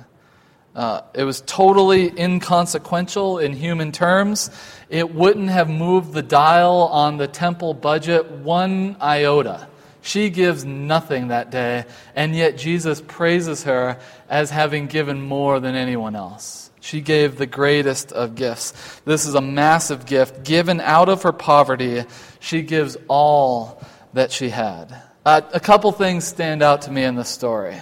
Uh, 0.73 1.01
it 1.13 1.23
was 1.23 1.41
totally 1.41 2.17
inconsequential 2.17 3.39
in 3.39 3.53
human 3.53 3.91
terms. 3.91 4.49
It 4.89 5.13
wouldn't 5.13 5.49
have 5.49 5.69
moved 5.69 6.13
the 6.13 6.21
dial 6.21 6.87
on 6.91 7.17
the 7.17 7.27
temple 7.27 7.73
budget 7.73 8.31
one 8.31 8.95
iota. 9.01 9.67
She 10.01 10.29
gives 10.29 10.65
nothing 10.65 11.27
that 11.27 11.51
day, 11.51 11.85
and 12.15 12.35
yet 12.35 12.57
Jesus 12.57 13.01
praises 13.05 13.63
her 13.63 13.99
as 14.29 14.49
having 14.49 14.87
given 14.87 15.21
more 15.21 15.59
than 15.59 15.75
anyone 15.75 16.15
else. 16.15 16.71
She 16.79 17.01
gave 17.01 17.37
the 17.37 17.45
greatest 17.45 18.11
of 18.11 18.33
gifts. 18.33 18.73
This 19.05 19.27
is 19.27 19.35
a 19.35 19.41
massive 19.41 20.07
gift. 20.07 20.43
Given 20.43 20.81
out 20.81 21.09
of 21.09 21.21
her 21.23 21.31
poverty, 21.31 22.05
she 22.39 22.63
gives 22.63 22.97
all 23.07 23.83
that 24.13 24.31
she 24.31 24.49
had. 24.49 24.99
Uh, 25.23 25.41
a 25.53 25.59
couple 25.59 25.91
things 25.91 26.25
stand 26.25 26.63
out 26.63 26.81
to 26.83 26.91
me 26.91 27.03
in 27.03 27.13
this 27.13 27.29
story. 27.29 27.79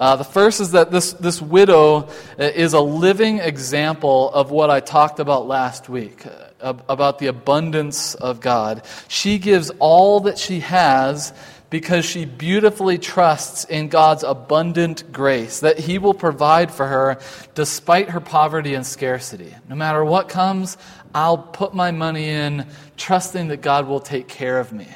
Uh, 0.00 0.16
the 0.16 0.24
first 0.24 0.60
is 0.60 0.72
that 0.72 0.90
this, 0.90 1.12
this 1.12 1.42
widow 1.42 1.98
uh, 1.98 2.08
is 2.38 2.72
a 2.72 2.80
living 2.80 3.38
example 3.38 4.30
of 4.30 4.50
what 4.50 4.70
I 4.70 4.80
talked 4.80 5.20
about 5.20 5.46
last 5.46 5.90
week 5.90 6.24
uh, 6.26 6.74
about 6.88 7.18
the 7.18 7.26
abundance 7.26 8.14
of 8.14 8.40
God. 8.40 8.82
She 9.08 9.38
gives 9.38 9.70
all 9.78 10.20
that 10.20 10.38
she 10.38 10.60
has 10.60 11.34
because 11.68 12.06
she 12.06 12.24
beautifully 12.24 12.96
trusts 12.96 13.64
in 13.64 13.88
God's 13.88 14.24
abundant 14.24 15.12
grace, 15.12 15.60
that 15.60 15.78
He 15.78 15.98
will 15.98 16.14
provide 16.14 16.72
for 16.72 16.86
her 16.86 17.20
despite 17.54 18.08
her 18.08 18.20
poverty 18.20 18.72
and 18.72 18.86
scarcity. 18.86 19.54
No 19.68 19.76
matter 19.76 20.02
what 20.02 20.30
comes, 20.30 20.78
I'll 21.14 21.38
put 21.38 21.74
my 21.74 21.90
money 21.90 22.28
in, 22.28 22.66
trusting 22.96 23.48
that 23.48 23.60
God 23.60 23.86
will 23.86 24.00
take 24.00 24.28
care 24.28 24.58
of 24.58 24.72
me. 24.72 24.88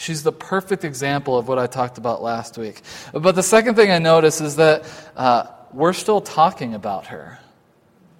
She's 0.00 0.22
the 0.22 0.32
perfect 0.32 0.82
example 0.82 1.36
of 1.36 1.46
what 1.46 1.58
I 1.58 1.66
talked 1.66 1.98
about 1.98 2.22
last 2.22 2.56
week. 2.56 2.80
But 3.12 3.34
the 3.34 3.42
second 3.42 3.74
thing 3.74 3.90
I 3.90 3.98
notice 3.98 4.40
is 4.40 4.56
that 4.56 4.84
uh, 5.14 5.44
we're 5.74 5.92
still 5.92 6.22
talking 6.22 6.72
about 6.72 7.08
her. 7.08 7.38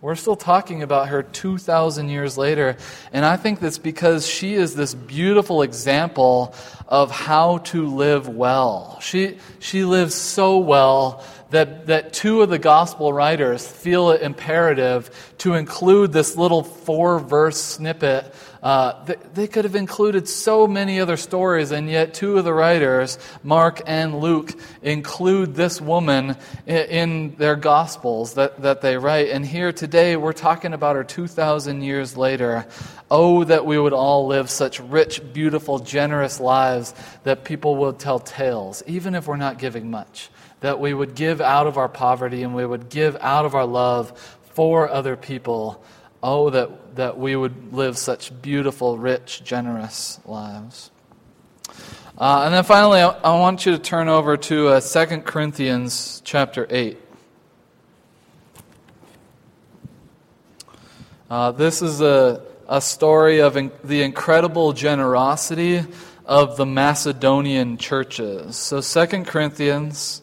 We're 0.02 0.14
still 0.14 0.36
talking 0.36 0.82
about 0.82 1.08
her 1.08 1.22
2,000 1.22 2.10
years 2.10 2.36
later. 2.36 2.76
And 3.14 3.24
I 3.24 3.38
think 3.38 3.60
that's 3.60 3.78
because 3.78 4.26
she 4.26 4.54
is 4.54 4.74
this 4.74 4.94
beautiful 4.94 5.62
example 5.62 6.54
of 6.86 7.10
how 7.10 7.58
to 7.58 7.86
live 7.86 8.28
well. 8.28 8.98
She, 9.00 9.38
she 9.58 9.84
lives 9.84 10.14
so 10.14 10.58
well 10.58 11.24
that, 11.48 11.86
that 11.86 12.12
two 12.12 12.42
of 12.42 12.50
the 12.50 12.58
gospel 12.58 13.10
writers 13.12 13.66
feel 13.66 14.10
it 14.10 14.22
imperative 14.22 15.34
to 15.38 15.54
include 15.54 16.12
this 16.12 16.36
little 16.36 16.62
four 16.62 17.18
verse 17.18 17.58
snippet. 17.58 18.34
Uh, 18.62 19.04
they, 19.04 19.16
they 19.34 19.46
could 19.46 19.64
have 19.64 19.74
included 19.74 20.28
so 20.28 20.66
many 20.66 21.00
other 21.00 21.16
stories, 21.16 21.70
and 21.70 21.88
yet 21.88 22.12
two 22.12 22.36
of 22.36 22.44
the 22.44 22.52
writers, 22.52 23.18
Mark 23.42 23.80
and 23.86 24.20
Luke, 24.20 24.52
include 24.82 25.54
this 25.54 25.80
woman 25.80 26.36
in, 26.66 26.76
in 26.76 27.34
their 27.36 27.56
gospels 27.56 28.34
that, 28.34 28.60
that 28.62 28.82
they 28.82 28.96
write. 28.96 29.30
And 29.30 29.44
here 29.46 29.72
today, 29.72 30.16
we're 30.16 30.32
talking 30.32 30.74
about 30.74 30.96
her 30.96 31.04
2,000 31.04 31.82
years 31.82 32.16
later. 32.16 32.66
Oh, 33.10 33.42
that 33.44 33.66
we 33.66 33.76
would 33.76 33.92
all 33.92 34.26
live 34.26 34.48
such 34.48 34.78
rich, 34.78 35.20
beautiful, 35.32 35.80
generous 35.80 36.38
lives 36.38 36.94
that 37.24 37.44
people 37.44 37.76
would 37.76 37.98
tell 37.98 38.20
tales, 38.20 38.84
even 38.86 39.14
if 39.14 39.26
we're 39.26 39.36
not 39.36 39.58
giving 39.58 39.90
much 39.90 40.30
that 40.60 40.78
we 40.78 40.94
would 40.94 41.14
give 41.14 41.40
out 41.40 41.66
of 41.66 41.78
our 41.78 41.88
poverty 41.88 42.42
and 42.42 42.54
we 42.54 42.64
would 42.64 42.88
give 42.88 43.16
out 43.20 43.44
of 43.44 43.54
our 43.54 43.66
love 43.66 44.38
for 44.52 44.88
other 44.88 45.16
people. 45.16 45.82
Oh, 46.22 46.50
that, 46.50 46.96
that 46.96 47.18
we 47.18 47.34
would 47.34 47.72
live 47.72 47.96
such 47.96 48.42
beautiful, 48.42 48.98
rich, 48.98 49.42
generous 49.42 50.20
lives. 50.26 50.90
Uh, 52.18 52.42
and 52.44 52.52
then 52.52 52.64
finally, 52.64 53.00
I, 53.00 53.08
I, 53.08 53.38
want 53.38 53.64
you 53.64 53.72
to 53.72 53.78
turn 53.78 54.08
over 54.08 54.36
to 54.36 54.68
uh, 54.68 54.80
2 54.80 55.22
Corinthians 55.22 56.20
chapter 56.22 56.66
8. 56.68 56.98
Uh, 61.30 61.52
this 61.52 61.80
is 61.80 62.02
a, 62.02 62.42
a 62.68 62.82
story 62.82 63.40
of 63.40 63.56
in, 63.56 63.72
the 63.82 64.02
incredible 64.02 64.74
generosity 64.74 65.82
of 66.26 66.58
the 66.58 66.66
Macedonian 66.66 67.78
churches. 67.78 68.56
So, 68.56 68.82
2 68.82 69.24
Corinthians 69.24 70.20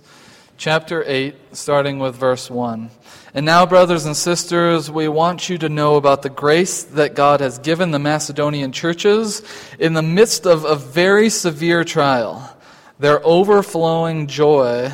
chapter 0.57 1.03
8, 1.07 1.35
starting 1.53 1.97
with 1.97 2.15
verse 2.15 2.51
1. 2.51 2.91
And 3.37 3.45
now, 3.45 3.67
brothers 3.67 4.07
and 4.07 4.17
sisters, 4.17 4.89
we 4.89 5.07
want 5.07 5.47
you 5.47 5.59
to 5.59 5.69
know 5.69 5.97
about 5.97 6.23
the 6.23 6.29
grace 6.29 6.81
that 6.85 7.13
God 7.13 7.39
has 7.39 7.59
given 7.59 7.91
the 7.91 7.99
Macedonian 7.99 8.71
churches 8.71 9.43
in 9.77 9.93
the 9.93 10.01
midst 10.01 10.47
of 10.47 10.65
a 10.65 10.75
very 10.75 11.29
severe 11.29 11.83
trial. 11.83 12.57
Their 12.97 13.23
overflowing 13.23 14.25
joy 14.25 14.91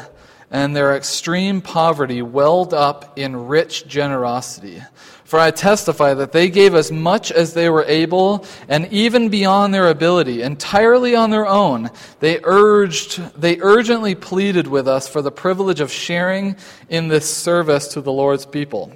and 0.53 0.75
their 0.75 0.95
extreme 0.95 1.61
poverty 1.61 2.21
welled 2.21 2.75
up 2.75 3.17
in 3.17 3.47
rich 3.47 3.87
generosity. 3.87 4.83
For 5.25 5.39
I 5.39 5.49
testify 5.49 6.13
that 6.13 6.31
they 6.31 6.47
gave 6.47 6.75
as 6.75 6.91
much 6.91 7.31
as 7.31 7.55
they 7.55 7.71
were 7.71 7.85
able, 7.85 8.45
and 8.67 8.85
even 8.93 9.29
beyond 9.29 9.73
their 9.73 9.89
ability, 9.89 10.43
entirely 10.43 11.15
on 11.15 11.31
their 11.31 11.47
own. 11.47 11.89
They 12.19 12.39
urged, 12.43 13.17
they 13.35 13.59
urgently 13.59 14.13
pleaded 14.13 14.67
with 14.67 14.87
us 14.87 15.07
for 15.07 15.23
the 15.23 15.31
privilege 15.31 15.79
of 15.79 15.91
sharing 15.91 16.55
in 16.87 17.07
this 17.07 17.27
service 17.27 17.87
to 17.89 18.01
the 18.01 18.11
Lord's 18.11 18.45
people. 18.45 18.93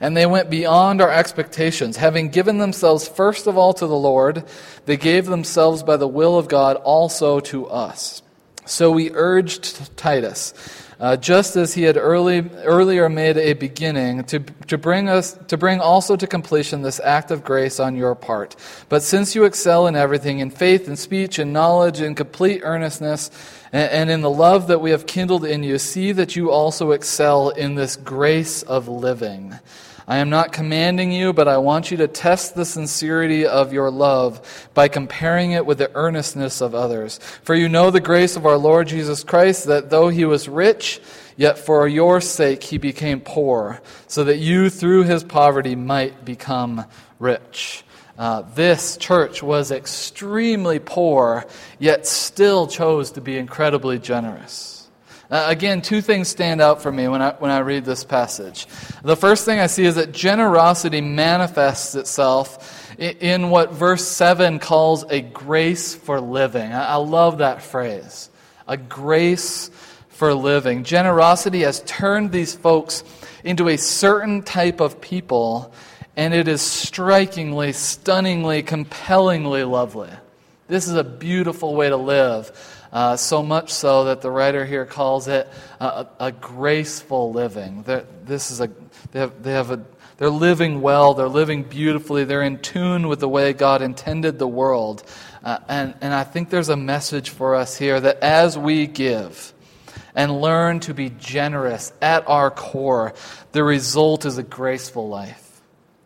And 0.00 0.16
they 0.16 0.26
went 0.26 0.50
beyond 0.50 1.00
our 1.00 1.10
expectations. 1.10 1.98
Having 1.98 2.30
given 2.30 2.58
themselves 2.58 3.06
first 3.06 3.46
of 3.46 3.56
all 3.56 3.74
to 3.74 3.86
the 3.86 3.94
Lord, 3.94 4.44
they 4.86 4.96
gave 4.96 5.26
themselves 5.26 5.84
by 5.84 5.98
the 5.98 6.08
will 6.08 6.36
of 6.36 6.48
God 6.48 6.78
also 6.78 7.38
to 7.38 7.68
us. 7.68 8.23
So 8.66 8.90
we 8.90 9.10
urged 9.12 9.96
Titus 9.96 10.54
uh, 11.00 11.16
just 11.16 11.56
as 11.56 11.74
he 11.74 11.82
had 11.82 11.96
early, 11.96 12.48
earlier 12.62 13.08
made 13.08 13.36
a 13.36 13.52
beginning, 13.54 14.24
to, 14.24 14.40
to, 14.68 14.78
bring 14.78 15.08
us, 15.08 15.34
to 15.48 15.56
bring 15.56 15.80
also 15.80 16.16
to 16.16 16.26
completion 16.26 16.82
this 16.82 17.00
act 17.00 17.30
of 17.30 17.44
grace 17.44 17.80
on 17.80 17.96
your 17.96 18.14
part. 18.14 18.56
But 18.88 19.02
since 19.02 19.34
you 19.34 19.44
excel 19.44 19.86
in 19.86 19.96
everything, 19.96 20.38
in 20.38 20.50
faith, 20.50 20.88
in 20.88 20.96
speech, 20.96 21.38
in 21.38 21.52
knowledge, 21.52 22.00
in 22.00 22.14
complete 22.14 22.62
earnestness, 22.64 23.30
and, 23.72 23.90
and 23.90 24.10
in 24.10 24.20
the 24.20 24.30
love 24.30 24.68
that 24.68 24.80
we 24.80 24.90
have 24.92 25.06
kindled 25.06 25.44
in 25.44 25.62
you, 25.62 25.78
see 25.78 26.12
that 26.12 26.36
you 26.36 26.50
also 26.50 26.92
excel 26.92 27.50
in 27.50 27.74
this 27.74 27.96
grace 27.96 28.62
of 28.62 28.88
living. 28.88 29.58
I 30.06 30.18
am 30.18 30.28
not 30.28 30.52
commanding 30.52 31.12
you, 31.12 31.32
but 31.32 31.48
I 31.48 31.56
want 31.58 31.90
you 31.90 31.96
to 31.98 32.08
test 32.08 32.54
the 32.54 32.66
sincerity 32.66 33.46
of 33.46 33.72
your 33.72 33.90
love 33.90 34.68
by 34.74 34.88
comparing 34.88 35.52
it 35.52 35.64
with 35.64 35.78
the 35.78 35.90
earnestness 35.94 36.60
of 36.60 36.74
others. 36.74 37.18
For 37.42 37.54
you 37.54 37.68
know 37.68 37.90
the 37.90 38.00
grace 38.00 38.36
of 38.36 38.44
our 38.44 38.58
Lord 38.58 38.88
Jesus 38.88 39.24
Christ, 39.24 39.66
that 39.66 39.88
though 39.88 40.08
he 40.08 40.26
was 40.26 40.48
rich, 40.48 41.00
yet 41.36 41.58
for 41.58 41.88
your 41.88 42.20
sake 42.20 42.62
he 42.62 42.76
became 42.76 43.20
poor, 43.20 43.80
so 44.06 44.24
that 44.24 44.38
you 44.38 44.68
through 44.68 45.04
his 45.04 45.24
poverty 45.24 45.74
might 45.74 46.24
become 46.24 46.84
rich. 47.18 47.82
Uh, 48.18 48.42
this 48.54 48.96
church 48.98 49.42
was 49.42 49.70
extremely 49.70 50.78
poor, 50.78 51.46
yet 51.78 52.06
still 52.06 52.66
chose 52.66 53.12
to 53.12 53.20
be 53.20 53.38
incredibly 53.38 53.98
generous. 53.98 54.73
Uh, 55.34 55.46
again, 55.48 55.82
two 55.82 56.00
things 56.00 56.28
stand 56.28 56.60
out 56.60 56.80
for 56.80 56.92
me 56.92 57.08
when 57.08 57.20
I, 57.20 57.32
when 57.32 57.50
I 57.50 57.58
read 57.58 57.84
this 57.84 58.04
passage. 58.04 58.68
The 59.02 59.16
first 59.16 59.44
thing 59.44 59.58
I 59.58 59.66
see 59.66 59.84
is 59.84 59.96
that 59.96 60.12
generosity 60.12 61.00
manifests 61.00 61.96
itself 61.96 62.94
in, 63.00 63.16
in 63.16 63.50
what 63.50 63.72
verse 63.72 64.06
7 64.06 64.60
calls 64.60 65.02
a 65.10 65.22
grace 65.22 65.92
for 65.92 66.20
living. 66.20 66.72
I, 66.72 66.90
I 66.90 66.94
love 66.94 67.38
that 67.38 67.62
phrase. 67.62 68.30
A 68.68 68.76
grace 68.76 69.72
for 70.10 70.32
living. 70.34 70.84
Generosity 70.84 71.62
has 71.62 71.80
turned 71.80 72.30
these 72.30 72.54
folks 72.54 73.02
into 73.42 73.68
a 73.68 73.76
certain 73.76 74.40
type 74.40 74.78
of 74.78 75.00
people, 75.00 75.74
and 76.14 76.32
it 76.32 76.46
is 76.46 76.62
strikingly, 76.62 77.72
stunningly, 77.72 78.62
compellingly 78.62 79.64
lovely. 79.64 80.10
This 80.68 80.86
is 80.86 80.94
a 80.94 81.02
beautiful 81.02 81.74
way 81.74 81.88
to 81.88 81.96
live. 81.96 82.52
Uh, 82.94 83.16
so 83.16 83.42
much 83.42 83.72
so 83.72 84.04
that 84.04 84.20
the 84.22 84.30
writer 84.30 84.64
here 84.64 84.86
calls 84.86 85.26
it 85.26 85.48
a, 85.80 86.06
a 86.20 86.30
graceful 86.30 87.32
living. 87.32 87.82
They're, 87.82 88.06
this 88.24 88.52
is 88.52 88.60
a, 88.60 88.70
they 89.10 89.18
have, 89.18 89.42
they 89.42 89.50
have 89.50 89.72
a, 89.72 89.84
they're 90.16 90.30
living 90.30 90.80
well, 90.80 91.12
they're 91.14 91.26
living 91.26 91.64
beautifully, 91.64 92.22
they're 92.22 92.44
in 92.44 92.60
tune 92.60 93.08
with 93.08 93.18
the 93.18 93.28
way 93.28 93.52
God 93.52 93.82
intended 93.82 94.38
the 94.38 94.46
world. 94.46 95.02
Uh, 95.42 95.58
and, 95.68 95.94
and 96.00 96.14
I 96.14 96.22
think 96.22 96.50
there's 96.50 96.68
a 96.68 96.76
message 96.76 97.30
for 97.30 97.56
us 97.56 97.76
here 97.76 97.98
that 97.98 98.20
as 98.22 98.56
we 98.56 98.86
give, 98.86 99.52
and 100.14 100.40
learn 100.40 100.78
to 100.78 100.94
be 100.94 101.10
generous 101.10 101.92
at 102.00 102.28
our 102.28 102.48
core, 102.48 103.14
the 103.50 103.64
result 103.64 104.24
is 104.24 104.38
a 104.38 104.44
graceful 104.44 105.08
life 105.08 105.60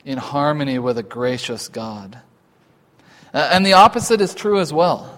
in 0.07 0.16
harmony 0.16 0.79
with 0.79 0.96
a 0.96 1.03
gracious 1.03 1.68
God. 1.68 2.18
Uh, 3.35 3.51
and 3.53 3.66
the 3.66 3.74
opposite 3.74 4.22
is 4.22 4.35
true 4.35 4.59
as 4.59 4.72
well 4.72 5.17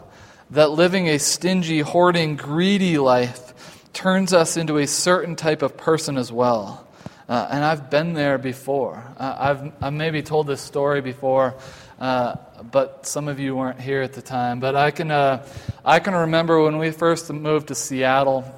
that 0.50 0.70
living 0.70 1.08
a 1.08 1.18
stingy, 1.18 1.80
hoarding, 1.80 2.36
greedy 2.36 2.98
life 2.98 3.88
turns 3.92 4.32
us 4.32 4.56
into 4.56 4.78
a 4.78 4.86
certain 4.86 5.36
type 5.36 5.62
of 5.62 5.76
person 5.76 6.16
as 6.16 6.32
well. 6.32 6.86
Uh, 7.28 7.46
and 7.50 7.64
I've 7.64 7.90
been 7.90 8.14
there 8.14 8.38
before. 8.38 9.04
Uh, 9.16 9.36
I've, 9.38 9.72
I've 9.80 9.92
maybe 9.92 10.22
told 10.22 10.48
this 10.48 10.60
story 10.60 11.00
before, 11.00 11.54
uh, 12.00 12.34
but 12.72 13.06
some 13.06 13.28
of 13.28 13.38
you 13.38 13.54
weren't 13.54 13.80
here 13.80 14.02
at 14.02 14.14
the 14.14 14.22
time. 14.22 14.58
But 14.58 14.74
I 14.74 14.90
can, 14.90 15.12
uh, 15.12 15.46
I 15.84 16.00
can 16.00 16.14
remember 16.14 16.60
when 16.60 16.78
we 16.78 16.90
first 16.90 17.32
moved 17.32 17.68
to 17.68 17.76
Seattle, 17.76 18.52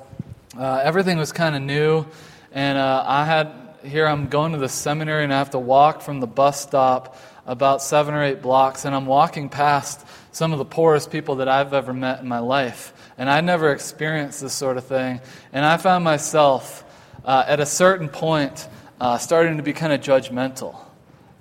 uh, 0.59 0.81
everything 0.83 1.18
was 1.18 1.33
kind 1.33 1.55
of 1.55 1.61
new. 1.61 2.07
And 2.52 2.78
uh, 2.78 3.05
I 3.07 3.26
had, 3.26 3.52
here 3.85 4.07
I'm 4.07 4.28
going 4.28 4.52
to 4.52 4.59
the 4.59 4.70
seminary 4.70 5.24
and 5.24 5.35
I 5.35 5.38
have 5.38 5.50
to 5.50 5.59
walk 5.59 6.00
from 6.00 6.20
the 6.20 6.26
bus 6.26 6.61
stop 6.61 7.18
about 7.46 7.83
seven 7.83 8.14
or 8.14 8.22
eight 8.22 8.40
blocks. 8.40 8.87
And 8.87 8.94
I'm 8.94 9.07
walking 9.07 9.50
past 9.50 10.07
some 10.33 10.53
of 10.53 10.59
the 10.59 10.64
poorest 10.64 11.11
people 11.11 11.37
that 11.37 11.49
I've 11.49 11.73
ever 11.75 11.92
met 11.92 12.21
in 12.21 12.29
my 12.29 12.38
life. 12.40 12.92
And 13.18 13.31
I 13.31 13.42
never 13.42 13.71
experienced 13.71 14.40
this 14.40 14.55
sort 14.55 14.79
of 14.79 14.85
thing. 14.85 15.21
And 15.53 15.64
I 15.64 15.77
found 15.77 16.05
myself 16.05 16.85
uh, 17.25 17.45
at 17.47 17.61
a 17.61 17.66
certain 17.66 18.09
point 18.09 18.68
uh, 19.01 19.18
starting 19.18 19.59
to 19.59 19.62
be 19.62 19.73
kind 19.73 19.92
of 19.92 20.01
judgmental. 20.01 20.77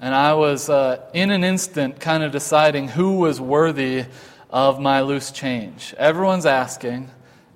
And 0.01 0.13
I 0.13 0.33
was, 0.33 0.69
uh, 0.69 1.01
in 1.13 1.31
an 1.31 1.43
instant, 1.43 1.99
kind 1.99 2.23
of 2.23 2.31
deciding 2.31 2.89
who 2.89 3.17
was 3.17 3.39
worthy 3.39 4.05
of 4.49 4.79
my 4.79 5.01
loose 5.01 5.31
change. 5.31 5.93
Everyone's 5.97 6.45
asking, 6.45 7.09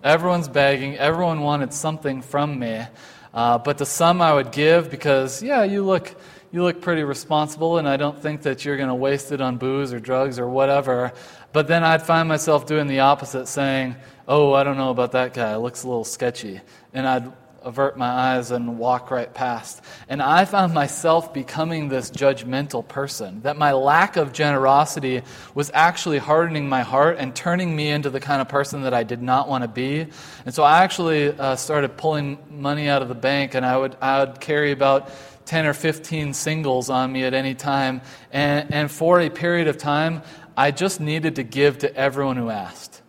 everyone's 0.04 0.48
begging, 0.48 0.95
everyone 0.95 1.41
wanted 1.41 1.74
something 1.74 2.21
from 2.21 2.60
me. 2.60 2.86
Uh, 3.34 3.58
but 3.58 3.78
the 3.78 3.86
sum 3.86 4.21
I 4.21 4.34
would 4.34 4.52
give, 4.52 4.89
because, 4.89 5.43
yeah, 5.43 5.63
you 5.63 5.84
look 5.84 6.15
you 6.55 6.63
look 6.63 6.79
pretty 6.79 7.03
responsible, 7.03 7.79
and 7.79 7.85
I 7.85 7.97
don't 7.97 8.17
think 8.17 8.43
that 8.43 8.63
you're 8.63 8.77
going 8.77 8.87
to 8.87 8.95
waste 8.95 9.33
it 9.33 9.41
on 9.41 9.57
booze 9.57 9.91
or 9.91 9.99
drugs 9.99 10.39
or 10.39 10.47
whatever. 10.47 11.11
But 11.51 11.67
then 11.67 11.83
I'd 11.83 12.01
find 12.01 12.29
myself 12.29 12.65
doing 12.65 12.87
the 12.87 13.01
opposite, 13.01 13.47
saying, 13.47 13.97
oh, 14.25 14.53
I 14.53 14.63
don't 14.63 14.77
know 14.77 14.89
about 14.89 15.11
that 15.11 15.33
guy. 15.33 15.53
It 15.53 15.57
looks 15.57 15.83
a 15.83 15.87
little 15.89 16.05
sketchy. 16.05 16.61
And 16.93 17.05
I'd 17.05 17.29
avert 17.61 17.97
my 17.97 18.07
eyes 18.07 18.51
and 18.51 18.79
walk 18.79 19.11
right 19.11 19.33
past. 19.33 19.81
And 20.07 20.21
I 20.21 20.45
found 20.45 20.73
myself 20.73 21.33
becoming 21.33 21.89
this 21.89 22.09
judgmental 22.09 22.87
person, 22.87 23.41
that 23.41 23.57
my 23.57 23.73
lack 23.73 24.15
of 24.15 24.31
generosity 24.31 25.23
was 25.55 25.71
actually 25.73 26.19
hardening 26.19 26.69
my 26.69 26.83
heart 26.83 27.17
and 27.19 27.35
turning 27.35 27.75
me 27.75 27.89
into 27.89 28.09
the 28.09 28.21
kind 28.21 28.39
of 28.39 28.47
person 28.47 28.83
that 28.83 28.93
I 28.93 29.03
did 29.03 29.21
not 29.21 29.49
want 29.49 29.65
to 29.65 29.67
be. 29.67 30.07
And 30.45 30.55
so 30.55 30.63
I 30.63 30.83
actually 30.83 31.37
uh, 31.37 31.57
started 31.57 31.97
pulling 31.97 32.37
money 32.49 32.87
out 32.87 33.01
of 33.01 33.09
the 33.09 33.15
bank, 33.15 33.55
and 33.55 33.65
I 33.65 33.75
would, 33.75 33.97
I 33.99 34.23
would 34.23 34.39
carry 34.39 34.71
about 34.71 35.11
10 35.45 35.65
or 35.65 35.73
15 35.73 36.34
singles 36.34 36.89
on 36.89 37.12
me 37.12 37.23
at 37.23 37.34
any 37.34 37.55
time. 37.55 38.01
And, 38.31 38.73
and 38.73 38.91
for 38.91 39.19
a 39.19 39.29
period 39.29 39.67
of 39.67 39.77
time, 39.77 40.21
I 40.58 40.71
just 40.71 40.99
needed 40.99 41.36
to 41.36 41.43
give 41.43 41.79
to 41.79 41.95
everyone 41.95 42.38
who 42.38 42.49
asked. 42.49 43.01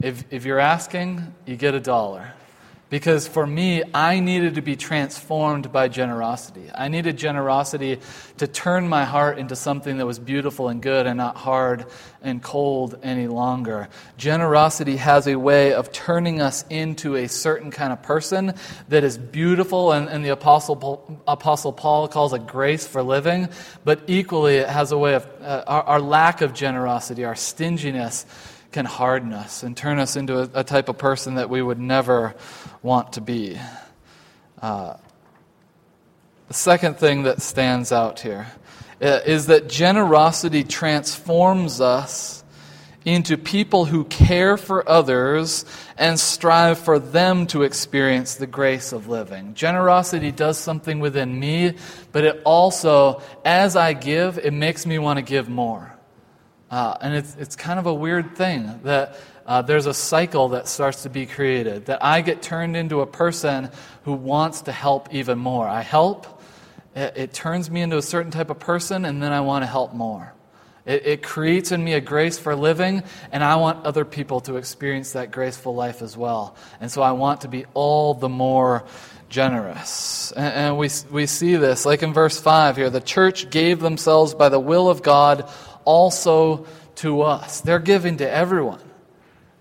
If, 0.00 0.24
if 0.30 0.44
you're 0.44 0.60
asking, 0.60 1.34
you 1.46 1.56
get 1.56 1.74
a 1.74 1.80
dollar. 1.80 2.34
Because 2.90 3.28
for 3.28 3.46
me, 3.46 3.82
I 3.92 4.20
needed 4.20 4.54
to 4.54 4.62
be 4.62 4.74
transformed 4.74 5.70
by 5.70 5.88
generosity. 5.88 6.70
I 6.74 6.88
needed 6.88 7.18
generosity 7.18 8.00
to 8.38 8.46
turn 8.46 8.88
my 8.88 9.04
heart 9.04 9.38
into 9.38 9.56
something 9.56 9.98
that 9.98 10.06
was 10.06 10.18
beautiful 10.18 10.68
and 10.68 10.80
good 10.80 11.06
and 11.06 11.18
not 11.18 11.36
hard 11.36 11.84
and 12.22 12.42
cold 12.42 12.98
any 13.02 13.26
longer. 13.26 13.88
Generosity 14.16 14.96
has 14.96 15.28
a 15.28 15.36
way 15.36 15.74
of 15.74 15.92
turning 15.92 16.40
us 16.40 16.64
into 16.70 17.16
a 17.16 17.28
certain 17.28 17.70
kind 17.70 17.92
of 17.92 18.02
person 18.02 18.54
that 18.88 19.04
is 19.04 19.18
beautiful, 19.18 19.92
and, 19.92 20.08
and 20.08 20.24
the 20.24 20.30
Apostle, 20.30 21.22
Apostle 21.28 21.74
Paul 21.74 22.08
calls 22.08 22.32
it 22.32 22.46
grace 22.46 22.86
for 22.86 23.02
living, 23.02 23.50
but 23.84 24.00
equally, 24.06 24.56
it 24.56 24.68
has 24.68 24.92
a 24.92 24.98
way 24.98 25.14
of 25.14 25.28
uh, 25.42 25.62
our, 25.66 25.82
our 25.82 26.00
lack 26.00 26.40
of 26.40 26.54
generosity, 26.54 27.24
our 27.24 27.36
stinginess 27.36 28.24
can 28.72 28.84
harden 28.84 29.32
us 29.32 29.62
and 29.62 29.76
turn 29.76 29.98
us 29.98 30.16
into 30.16 30.40
a, 30.40 30.60
a 30.60 30.64
type 30.64 30.88
of 30.88 30.98
person 30.98 31.36
that 31.36 31.48
we 31.48 31.62
would 31.62 31.78
never 31.78 32.34
want 32.82 33.14
to 33.14 33.20
be. 33.20 33.58
Uh, 34.60 34.94
the 36.48 36.54
second 36.54 36.96
thing 36.96 37.22
that 37.24 37.42
stands 37.42 37.92
out 37.92 38.20
here 38.20 38.46
uh, 39.00 39.20
that 39.24 39.68
generosity 39.68 40.64
transforms 40.64 41.80
us 41.80 42.42
into 43.04 43.38
people 43.38 43.84
who 43.84 44.04
care 44.04 44.56
for 44.56 44.86
others 44.88 45.64
and 45.96 46.18
strive 46.18 46.78
for 46.78 46.98
them 46.98 47.46
to 47.46 47.62
experience 47.62 48.34
the 48.34 48.46
grace 48.46 48.92
of 48.92 49.08
living. 49.08 49.54
Generosity 49.54 50.32
does 50.32 50.58
something 50.58 51.00
within 51.00 51.38
me, 51.38 51.74
but 52.12 52.24
it 52.24 52.42
also, 52.44 53.22
as 53.44 53.76
I 53.76 53.92
give, 53.92 54.38
it 54.38 54.52
makes 54.52 54.84
me 54.84 54.98
want 54.98 55.18
to 55.18 55.22
give 55.22 55.48
more. 55.48 55.97
Uh, 56.70 56.96
and 57.00 57.14
it's, 57.14 57.36
it's 57.38 57.56
kind 57.56 57.78
of 57.78 57.86
a 57.86 57.94
weird 57.94 58.36
thing 58.36 58.80
that 58.84 59.16
uh, 59.46 59.62
there's 59.62 59.86
a 59.86 59.94
cycle 59.94 60.50
that 60.50 60.68
starts 60.68 61.04
to 61.04 61.10
be 61.10 61.24
created, 61.24 61.86
that 61.86 62.04
I 62.04 62.20
get 62.20 62.42
turned 62.42 62.76
into 62.76 63.00
a 63.00 63.06
person 63.06 63.70
who 64.04 64.12
wants 64.12 64.62
to 64.62 64.72
help 64.72 65.14
even 65.14 65.38
more. 65.38 65.66
I 65.66 65.80
help, 65.80 66.42
it, 66.94 67.14
it 67.16 67.32
turns 67.32 67.70
me 67.70 67.80
into 67.80 67.96
a 67.96 68.02
certain 68.02 68.30
type 68.30 68.50
of 68.50 68.58
person, 68.58 69.06
and 69.06 69.22
then 69.22 69.32
I 69.32 69.40
want 69.40 69.62
to 69.62 69.66
help 69.66 69.94
more. 69.94 70.34
It, 70.84 71.06
it, 71.06 71.22
creates 71.22 71.72
in 71.72 71.82
me 71.82 71.94
a 71.94 72.00
grace 72.00 72.38
for 72.38 72.54
living, 72.54 73.02
and 73.32 73.42
I 73.42 73.56
want 73.56 73.86
other 73.86 74.04
people 74.04 74.40
to 74.42 74.56
experience 74.56 75.12
that 75.12 75.30
graceful 75.30 75.74
life 75.74 76.02
as 76.02 76.16
well. 76.16 76.56
And 76.80 76.90
so 76.90 77.00
I 77.00 77.12
want 77.12 77.42
to 77.42 77.48
be 77.48 77.64
all 77.72 78.14
the 78.14 78.28
more 78.28 78.84
generous. 79.28 80.32
And, 80.32 80.54
and 80.54 80.78
we, 80.78 80.88
we 81.10 81.26
see 81.26 81.56
this, 81.56 81.84
like 81.86 82.02
in 82.02 82.12
verse 82.12 82.40
5 82.40 82.76
here 82.76 82.90
the 82.90 83.00
church 83.00 83.50
gave 83.50 83.80
themselves 83.80 84.34
by 84.34 84.48
the 84.48 84.60
will 84.60 84.88
of 84.88 85.02
God 85.02 85.50
also 85.84 86.66
to 86.96 87.22
us. 87.22 87.60
They're 87.60 87.78
giving 87.78 88.18
to 88.18 88.30
everyone. 88.30 88.80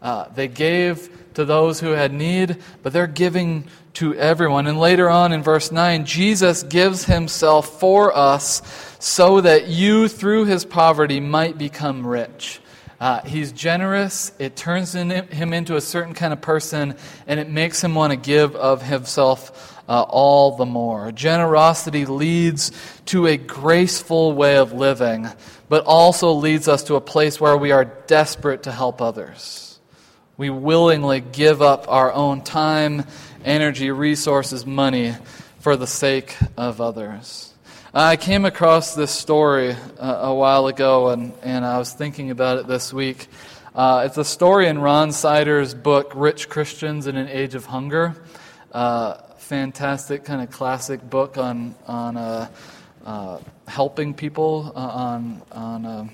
Uh, 0.02 0.28
they 0.30 0.48
gave 0.48 1.10
to 1.34 1.46
those 1.46 1.80
who 1.80 1.90
had 1.90 2.14
need, 2.14 2.58
but 2.84 2.94
they're 2.94 3.08
giving 3.08 3.68
to 3.94 4.14
everyone. 4.16 4.68
And 4.68 4.80
later 4.80 5.10
on 5.10 5.34
in 5.34 5.44
verse 5.44 5.72
9, 5.72 6.06
Jesus 6.06 6.64
gives 6.64 7.06
himself 7.06 7.80
for 7.80 8.16
us 8.16 8.62
so 9.00 9.42
that 9.42 9.68
you, 9.68 10.08
through 10.08 10.46
his 10.46 10.66
poverty, 10.66 11.20
might 11.20 11.58
become 11.58 12.06
rich. 12.06 12.60
Uh, 13.00 13.22
he's 13.22 13.52
generous. 13.52 14.32
It 14.40 14.56
turns 14.56 14.96
in 14.96 15.10
him 15.10 15.54
into 15.54 15.76
a 15.76 15.82
certain 15.82 16.16
kind 16.16 16.34
of 16.34 16.42
person, 16.42 16.96
and 17.28 17.40
it 17.40 17.50
makes 17.50 17.84
him 17.84 17.94
want 17.94 18.12
to 18.12 18.18
give 18.18 18.56
of 18.56 18.82
himself 18.82 19.84
uh, 19.88 20.02
all 20.02 20.58
the 20.58 20.66
more. 20.66 21.12
Generosity 21.12 22.06
leads 22.06 22.72
to 23.06 23.28
a 23.28 23.38
graceful 23.38 24.34
way 24.34 24.58
of 24.58 24.74
living, 24.74 25.28
but 25.70 25.86
also 25.86 26.32
leads 26.32 26.68
us 26.68 26.84
to 26.84 26.96
a 26.96 27.02
place 27.02 27.40
where 27.40 27.58
we 27.58 27.72
are 27.72 27.86
desperate 27.86 28.64
to 28.64 28.72
help 28.72 29.02
others. 29.02 29.80
We 30.38 30.50
willingly 30.50 31.20
give 31.20 31.62
up 31.62 31.86
our 31.88 32.14
own 32.14 32.42
time, 32.42 33.06
energy, 33.44 33.92
resources, 33.92 34.66
money 34.66 35.16
for 35.60 35.76
the 35.76 35.88
sake 35.88 36.36
of 36.56 36.80
others. 36.80 37.54
I 37.94 38.16
came 38.18 38.46
across 38.46 38.94
this 38.94 39.12
story 39.12 39.72
uh, 39.72 40.20
a 40.22 40.36
while 40.36 40.68
ago, 40.68 41.10
and, 41.10 41.34
and 41.42 41.66
I 41.66 41.80
was 41.80 41.92
thinking 41.92 42.30
about 42.30 42.60
it 42.60 42.68
this 42.68 42.94
week. 42.94 43.28
Uh, 43.74 44.04
it's 44.06 44.18
a 44.18 44.26
story 44.26 44.68
in 44.68 44.80
Ron 44.80 45.12
Sider's 45.12 45.74
book, 45.74 46.12
Rich 46.16 46.50
Christians 46.50 47.08
in 47.08 47.18
an 47.18 47.28
Age 47.28 47.56
of 47.56 47.66
Hunger. 47.66 48.16
Uh, 48.72 49.16
fantastic, 49.38 50.26
kind 50.26 50.42
of 50.42 50.52
classic 50.52 51.02
book 51.10 51.38
on, 51.38 51.74
on 51.88 52.18
uh, 53.08 53.10
uh, 53.10 53.40
helping 53.68 54.14
people, 54.14 54.72
uh, 54.76 54.80
on, 54.80 55.42
on 55.52 56.12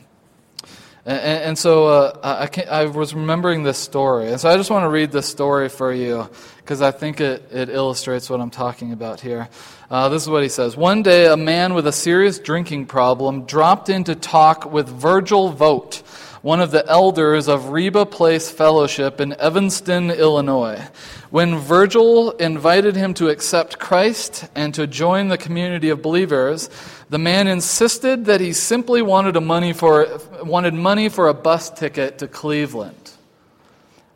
and, 1.05 1.19
and, 1.19 1.57
so 1.57 1.87
uh, 1.87 2.47
I, 2.49 2.63
I, 2.63 2.85
was 2.85 3.13
remembering 3.13 3.63
this 3.63 3.77
story. 3.77 4.29
And 4.31 4.39
so 4.39 4.49
I 4.49 4.55
just 4.55 4.69
want 4.69 4.85
to 4.85 4.89
read 4.89 5.11
this 5.11 5.27
story 5.27 5.67
for 5.67 5.91
you 5.91 6.29
because 6.57 6.81
I 6.81 6.91
think 6.91 7.19
it, 7.19 7.51
it 7.51 7.69
illustrates 7.69 8.29
what 8.29 8.39
I'm 8.39 8.49
talking 8.49 8.93
about 8.93 9.19
here. 9.19 9.49
Uh, 9.91 10.07
this 10.07 10.23
is 10.23 10.29
what 10.29 10.43
he 10.43 10.49
says 10.49 10.77
One 10.77 11.03
day, 11.03 11.25
a 11.25 11.35
man 11.35 11.73
with 11.73 11.87
a 11.87 11.91
serious 11.91 12.39
drinking 12.39 12.85
problem 12.85 13.43
dropped 13.45 13.89
in 13.89 14.05
to 14.05 14.15
talk 14.15 14.71
with 14.71 14.87
Virgil 14.87 15.49
Vogt, 15.49 16.03
one 16.43 16.59
of 16.59 16.71
the 16.71 16.85
elders 16.89 17.47
of 17.47 17.69
Reba 17.69 18.05
Place 18.05 18.51
Fellowship 18.51 19.21
in 19.21 19.33
Evanston, 19.39 20.11
Illinois. 20.11 20.89
When 21.29 21.57
Virgil 21.57 22.31
invited 22.31 22.97
him 22.97 23.13
to 23.13 23.29
accept 23.29 23.79
Christ 23.79 24.49
and 24.53 24.73
to 24.73 24.85
join 24.85 25.29
the 25.29 25.37
community 25.37 25.87
of 25.87 26.01
believers, 26.01 26.69
the 27.09 27.17
man 27.17 27.47
insisted 27.47 28.25
that 28.25 28.41
he 28.41 28.51
simply 28.51 29.01
wanted, 29.01 29.41
money, 29.41 29.71
for, 29.71 30.19
wanted 30.43 30.73
money 30.73 31.07
for 31.07 31.29
a 31.29 31.33
bus 31.33 31.69
ticket 31.69 32.17
to 32.17 32.27
Cleveland. 32.27 33.11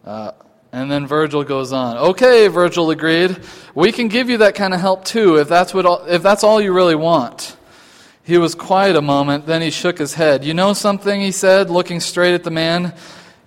Uh, 0.04 0.34
and 0.74 0.92
then 0.92 1.08
Virgil 1.08 1.46
goes 1.46 1.72
on. 1.72 1.98
Okay, 1.98 2.50
Virgil 2.50 2.92
agreed. 2.92 3.38
We 3.74 3.94
can 3.94 4.10
give 4.10 4.30
you 4.30 4.40
that 4.40 4.54
kind 4.54 4.74
of 4.74 4.82
help 4.82 5.06
too, 5.06 5.38
if 5.38 5.48
that's, 5.48 5.74
what 5.74 5.86
all, 5.86 6.04
if 6.06 6.24
that's 6.24 6.44
all 6.44 6.60
you 6.60 6.74
really 6.74 6.96
want. 6.96 7.57
He 8.28 8.38
was 8.38 8.56
quiet 8.56 8.98
a 8.98 9.02
moment, 9.02 9.46
then 9.46 9.62
he 9.62 9.72
shook 9.72 10.00
his 10.00 10.16
head. 10.16 10.44
You 10.44 10.54
know 10.54 10.74
something, 10.74 11.22
he 11.22 11.32
said, 11.32 11.70
looking 11.70 12.02
straight 12.02 12.34
at 12.34 12.44
the 12.44 12.52
man? 12.52 12.94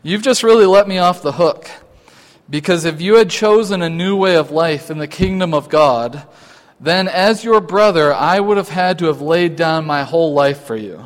You've 0.02 0.22
just 0.22 0.42
really 0.42 0.64
let 0.64 0.88
me 0.88 0.96
off 0.96 1.20
the 1.20 1.32
hook. 1.32 1.70
Because 2.48 2.86
if 2.86 2.98
you 2.98 3.16
had 3.16 3.28
chosen 3.28 3.82
a 3.82 3.90
new 3.90 4.16
way 4.16 4.36
of 4.36 4.50
life 4.50 4.90
in 4.90 4.96
the 4.96 5.06
kingdom 5.06 5.52
of 5.52 5.68
God, 5.68 6.26
then 6.80 7.08
as 7.08 7.44
your 7.44 7.60
brother, 7.60 8.14
I 8.14 8.40
would 8.40 8.56
have 8.56 8.70
had 8.70 8.98
to 9.00 9.08
have 9.08 9.20
laid 9.20 9.54
down 9.54 9.84
my 9.84 10.02
whole 10.02 10.32
life 10.32 10.62
for 10.62 10.76
you. 10.76 11.04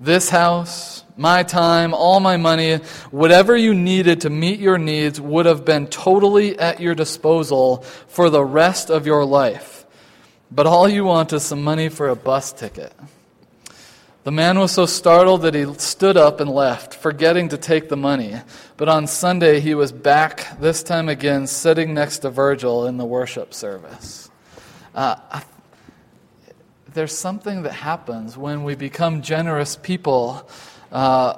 This 0.00 0.30
house, 0.30 1.04
my 1.18 1.42
time, 1.42 1.92
all 1.92 2.18
my 2.18 2.38
money, 2.38 2.76
whatever 3.10 3.54
you 3.54 3.74
needed 3.74 4.22
to 4.22 4.30
meet 4.30 4.58
your 4.58 4.78
needs 4.78 5.20
would 5.20 5.44
have 5.44 5.66
been 5.66 5.88
totally 5.88 6.58
at 6.58 6.80
your 6.80 6.94
disposal 6.94 7.82
for 8.08 8.30
the 8.30 8.42
rest 8.42 8.88
of 8.88 9.04
your 9.04 9.26
life. 9.26 9.75
But 10.50 10.66
all 10.66 10.88
you 10.88 11.04
want 11.04 11.32
is 11.32 11.42
some 11.42 11.62
money 11.62 11.88
for 11.88 12.08
a 12.08 12.16
bus 12.16 12.52
ticket. 12.52 12.92
The 14.24 14.32
man 14.32 14.58
was 14.58 14.72
so 14.72 14.86
startled 14.86 15.42
that 15.42 15.54
he 15.54 15.72
stood 15.74 16.16
up 16.16 16.40
and 16.40 16.50
left, 16.50 16.94
forgetting 16.94 17.50
to 17.50 17.56
take 17.56 17.88
the 17.88 17.96
money. 17.96 18.34
But 18.76 18.88
on 18.88 19.06
Sunday, 19.06 19.60
he 19.60 19.74
was 19.74 19.92
back, 19.92 20.58
this 20.60 20.82
time 20.82 21.08
again, 21.08 21.46
sitting 21.46 21.94
next 21.94 22.18
to 22.18 22.30
Virgil 22.30 22.86
in 22.86 22.96
the 22.96 23.04
worship 23.04 23.54
service. 23.54 24.28
Uh, 24.96 25.42
there's 26.92 27.16
something 27.16 27.62
that 27.62 27.72
happens 27.72 28.36
when 28.36 28.64
we 28.64 28.74
become 28.74 29.22
generous 29.22 29.76
people 29.76 30.48
uh, 30.90 31.34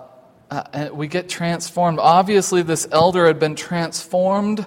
uh, 0.50 0.88
we 0.92 1.08
get 1.08 1.28
transformed. 1.28 1.98
Obviously, 1.98 2.62
this 2.62 2.88
elder 2.90 3.26
had 3.26 3.38
been 3.38 3.54
transformed 3.54 4.64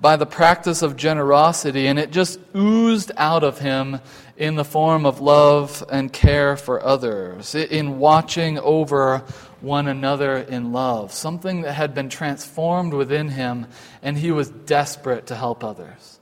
by 0.00 0.16
the 0.16 0.26
practice 0.26 0.82
of 0.82 0.96
generosity, 0.96 1.86
and 1.88 1.98
it 1.98 2.12
just 2.12 2.38
oozed 2.54 3.10
out 3.16 3.42
of 3.42 3.58
him 3.58 4.00
in 4.36 4.54
the 4.54 4.64
form 4.64 5.06
of 5.06 5.20
love 5.20 5.82
and 5.90 6.12
care 6.12 6.56
for 6.56 6.82
others, 6.82 7.54
in 7.54 7.98
watching 7.98 8.58
over 8.58 9.24
one 9.60 9.88
another 9.88 10.36
in 10.36 10.72
love. 10.72 11.12
Something 11.12 11.62
that 11.62 11.72
had 11.72 11.94
been 11.94 12.08
transformed 12.08 12.92
within 12.92 13.28
him, 13.28 13.66
and 14.02 14.16
he 14.16 14.30
was 14.30 14.50
desperate 14.50 15.26
to 15.28 15.34
help 15.34 15.64
others. 15.64 16.20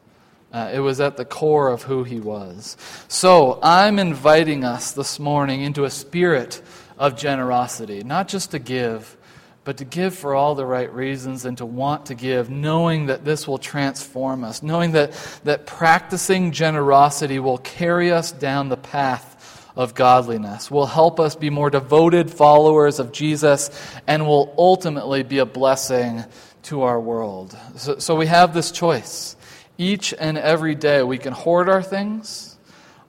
Uh, 0.53 0.71
it 0.73 0.81
was 0.81 1.01
at 1.01 1.17
the 1.17 1.25
core 1.25 1.69
of 1.69 1.83
who 1.83 2.05
he 2.05 2.21
was. 2.21 2.77
So, 3.09 3.59
I'm 3.63 3.99
inviting 3.99 4.65
us 4.65 4.93
this 4.93 5.19
morning 5.19 5.63
into 5.63 5.85
a 5.85 5.91
spirit 5.91 6.63
of 7.03 7.17
generosity, 7.17 8.05
not 8.05 8.29
just 8.29 8.53
to 8.53 8.61
give, 8.61 9.17
but 9.65 9.79
to 9.79 9.85
give 9.85 10.15
for 10.15 10.37
all 10.37 10.55
the 10.55 10.65
right 10.65 10.93
reasons 10.95 11.45
and 11.45 11.59
to 11.59 11.67
want 11.67 12.07
to 12.07 12.15
give, 12.15 12.49
knowing 12.49 13.07
that 13.07 13.25
this 13.25 13.49
will 13.49 13.59
transform 13.59 14.45
us, 14.45 14.63
knowing 14.63 14.93
that, 14.93 15.11
that 15.43 15.67
practicing 15.67 16.53
generosity 16.53 17.41
will 17.41 17.59
carry 17.59 18.13
us 18.13 18.31
down 18.31 18.69
the 18.69 18.77
path 18.77 19.29
of 19.75 19.97
godliness, 19.97 20.71
will 20.71 20.87
help 20.87 21.19
us 21.19 21.35
be 21.35 21.51
more 21.51 21.71
devoted 21.71 22.31
followers 22.31 23.01
of 23.01 23.11
Jesus, 23.11 23.69
and 24.07 24.25
will 24.25 24.55
ultimately 24.57 25.25
be 25.25 25.39
a 25.39 25.47
blessing 25.47 26.23
to 26.63 26.83
our 26.83 27.01
world. 27.01 27.59
So, 27.75 27.99
so 27.99 28.15
we 28.15 28.27
have 28.27 28.55
this 28.55 28.71
choice. 28.71 29.35
Each 29.77 30.15
and 30.17 30.39
every 30.39 30.77
day, 30.77 31.03
we 31.03 31.19
can 31.19 31.33
hoard 31.33 31.69
our 31.69 31.83
things, 31.83 32.52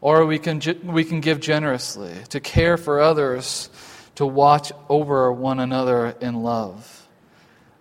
or 0.04 0.26
we 0.26 0.38
can, 0.38 0.62
we 0.84 1.06
can 1.06 1.22
give 1.22 1.40
generously 1.40 2.14
to 2.28 2.42
care 2.42 2.76
for 2.76 3.00
others 3.00 3.70
to 4.16 4.26
watch 4.26 4.74
over 4.90 5.32
one 5.32 5.62
another 5.62 6.14
in 6.20 6.44
love. 6.44 7.08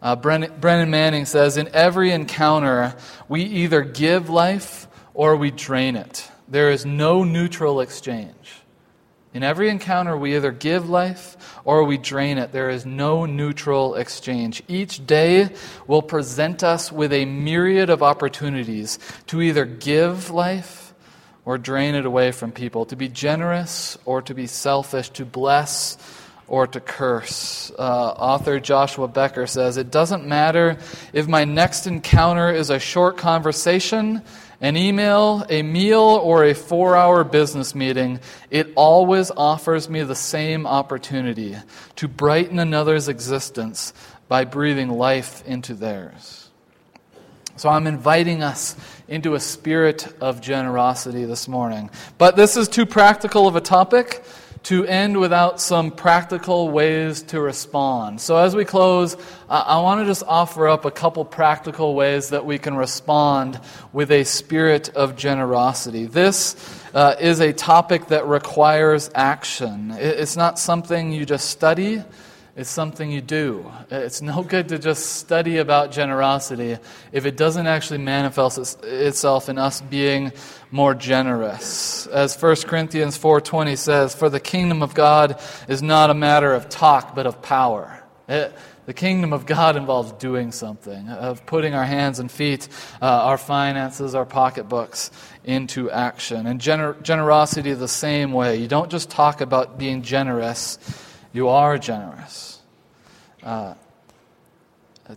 Uh, 0.00 0.14
Brennan, 0.14 0.88
Manning 0.88 1.24
says 1.26 1.56
In 1.56 1.68
every 1.74 2.12
encounter, 2.12 2.94
we 3.28 3.42
either 3.42 3.82
give 3.82 4.30
life 4.30 4.86
or 5.14 5.34
we 5.34 5.50
drain 5.50 5.96
it. 5.96 6.30
There 6.46 6.70
is 6.70 6.86
no 6.86 7.24
neutral 7.24 7.80
exchange. 7.80 8.54
In 9.34 9.42
every 9.42 9.68
encounter, 9.68 10.16
we 10.16 10.36
either 10.36 10.52
give 10.52 10.88
life 10.88 11.36
or 11.64 11.82
we 11.82 11.98
drain 11.98 12.38
it. 12.38 12.52
There 12.52 12.70
is 12.70 12.86
no 12.86 13.26
neutral 13.26 13.96
exchange. 13.96 14.62
Each 14.68 15.04
day 15.04 15.48
will 15.88 16.02
present 16.02 16.62
us 16.62 16.92
with 16.92 17.12
a 17.12 17.24
myriad 17.24 17.90
of 17.90 18.00
opportunities 18.00 19.00
to 19.26 19.42
either 19.42 19.64
give 19.64 20.30
life 20.30 20.81
or 21.44 21.58
drain 21.58 21.94
it 21.94 22.06
away 22.06 22.32
from 22.32 22.52
people, 22.52 22.86
to 22.86 22.96
be 22.96 23.08
generous 23.08 23.98
or 24.04 24.22
to 24.22 24.34
be 24.34 24.46
selfish, 24.46 25.10
to 25.10 25.24
bless 25.24 25.96
or 26.46 26.66
to 26.66 26.80
curse. 26.80 27.72
Uh, 27.78 27.82
author 27.82 28.60
Joshua 28.60 29.08
Becker 29.08 29.46
says 29.46 29.76
It 29.76 29.90
doesn't 29.90 30.26
matter 30.26 30.76
if 31.12 31.26
my 31.26 31.44
next 31.44 31.86
encounter 31.86 32.50
is 32.50 32.70
a 32.70 32.78
short 32.78 33.16
conversation, 33.16 34.22
an 34.60 34.76
email, 34.76 35.44
a 35.48 35.62
meal, 35.62 36.00
or 36.00 36.44
a 36.44 36.54
four 36.54 36.96
hour 36.96 37.24
business 37.24 37.74
meeting. 37.74 38.20
It 38.50 38.72
always 38.76 39.30
offers 39.30 39.88
me 39.88 40.02
the 40.02 40.14
same 40.14 40.66
opportunity 40.66 41.56
to 41.96 42.06
brighten 42.06 42.58
another's 42.58 43.08
existence 43.08 43.92
by 44.28 44.44
breathing 44.44 44.90
life 44.90 45.42
into 45.46 45.74
theirs. 45.74 46.41
So 47.56 47.68
I'm 47.68 47.86
inviting 47.86 48.42
us 48.42 48.76
into 49.08 49.34
a 49.34 49.40
spirit 49.40 50.06
of 50.20 50.40
generosity 50.40 51.24
this 51.24 51.48
morning. 51.48 51.90
But 52.18 52.36
this 52.36 52.56
is 52.56 52.68
too 52.68 52.86
practical 52.86 53.46
of 53.46 53.56
a 53.56 53.60
topic 53.60 54.24
to 54.64 54.86
end 54.86 55.18
without 55.18 55.60
some 55.60 55.90
practical 55.90 56.68
ways 56.68 57.22
to 57.22 57.40
respond. 57.40 58.20
So, 58.20 58.36
as 58.36 58.54
we 58.54 58.64
close, 58.64 59.16
I 59.48 59.80
want 59.80 60.00
to 60.00 60.06
just 60.06 60.22
offer 60.26 60.68
up 60.68 60.84
a 60.84 60.90
couple 60.90 61.24
practical 61.24 61.94
ways 61.94 62.28
that 62.28 62.46
we 62.46 62.58
can 62.58 62.76
respond 62.76 63.60
with 63.92 64.12
a 64.12 64.24
spirit 64.24 64.90
of 64.90 65.16
generosity. 65.16 66.06
This 66.06 66.54
uh, 66.94 67.16
is 67.20 67.40
a 67.40 67.52
topic 67.52 68.06
that 68.08 68.26
requires 68.26 69.10
action, 69.14 69.92
it's 69.98 70.36
not 70.36 70.58
something 70.58 71.12
you 71.12 71.26
just 71.26 71.50
study. 71.50 72.02
It's 72.54 72.68
something 72.68 73.10
you 73.10 73.22
do. 73.22 73.72
It's 73.90 74.20
no 74.20 74.42
good 74.42 74.68
to 74.68 74.78
just 74.78 75.16
study 75.16 75.56
about 75.56 75.90
generosity 75.90 76.76
if 77.10 77.24
it 77.24 77.38
doesn't 77.38 77.66
actually 77.66 77.98
manifest 77.98 78.84
itself 78.84 79.48
in 79.48 79.56
us 79.56 79.80
being 79.80 80.32
more 80.70 80.94
generous. 80.94 82.06
As 82.08 82.36
1 82.36 82.66
Corinthians 82.66 83.16
4:20 83.16 83.74
says, 83.74 84.14
"For 84.14 84.28
the 84.28 84.38
kingdom 84.38 84.82
of 84.82 84.92
God 84.92 85.40
is 85.66 85.82
not 85.82 86.10
a 86.10 86.14
matter 86.14 86.52
of 86.52 86.68
talk 86.68 87.14
but 87.14 87.24
of 87.24 87.40
power." 87.40 88.02
It, 88.28 88.52
the 88.84 88.92
kingdom 88.92 89.32
of 89.32 89.46
God 89.46 89.76
involves 89.76 90.12
doing 90.12 90.52
something, 90.52 91.08
of 91.08 91.46
putting 91.46 91.72
our 91.72 91.84
hands 91.84 92.18
and 92.18 92.30
feet, 92.30 92.68
uh, 93.00 93.06
our 93.06 93.38
finances, 93.38 94.14
our 94.14 94.26
pocketbooks 94.26 95.10
into 95.42 95.90
action. 95.90 96.46
And 96.46 96.60
gener- 96.60 97.00
generosity 97.02 97.72
the 97.72 97.88
same 97.88 98.32
way. 98.32 98.56
You 98.56 98.68
don't 98.68 98.90
just 98.90 99.08
talk 99.08 99.40
about 99.40 99.78
being 99.78 100.02
generous 100.02 100.78
you 101.32 101.48
are 101.48 101.78
generous. 101.78 102.60
Uh, 103.42 103.74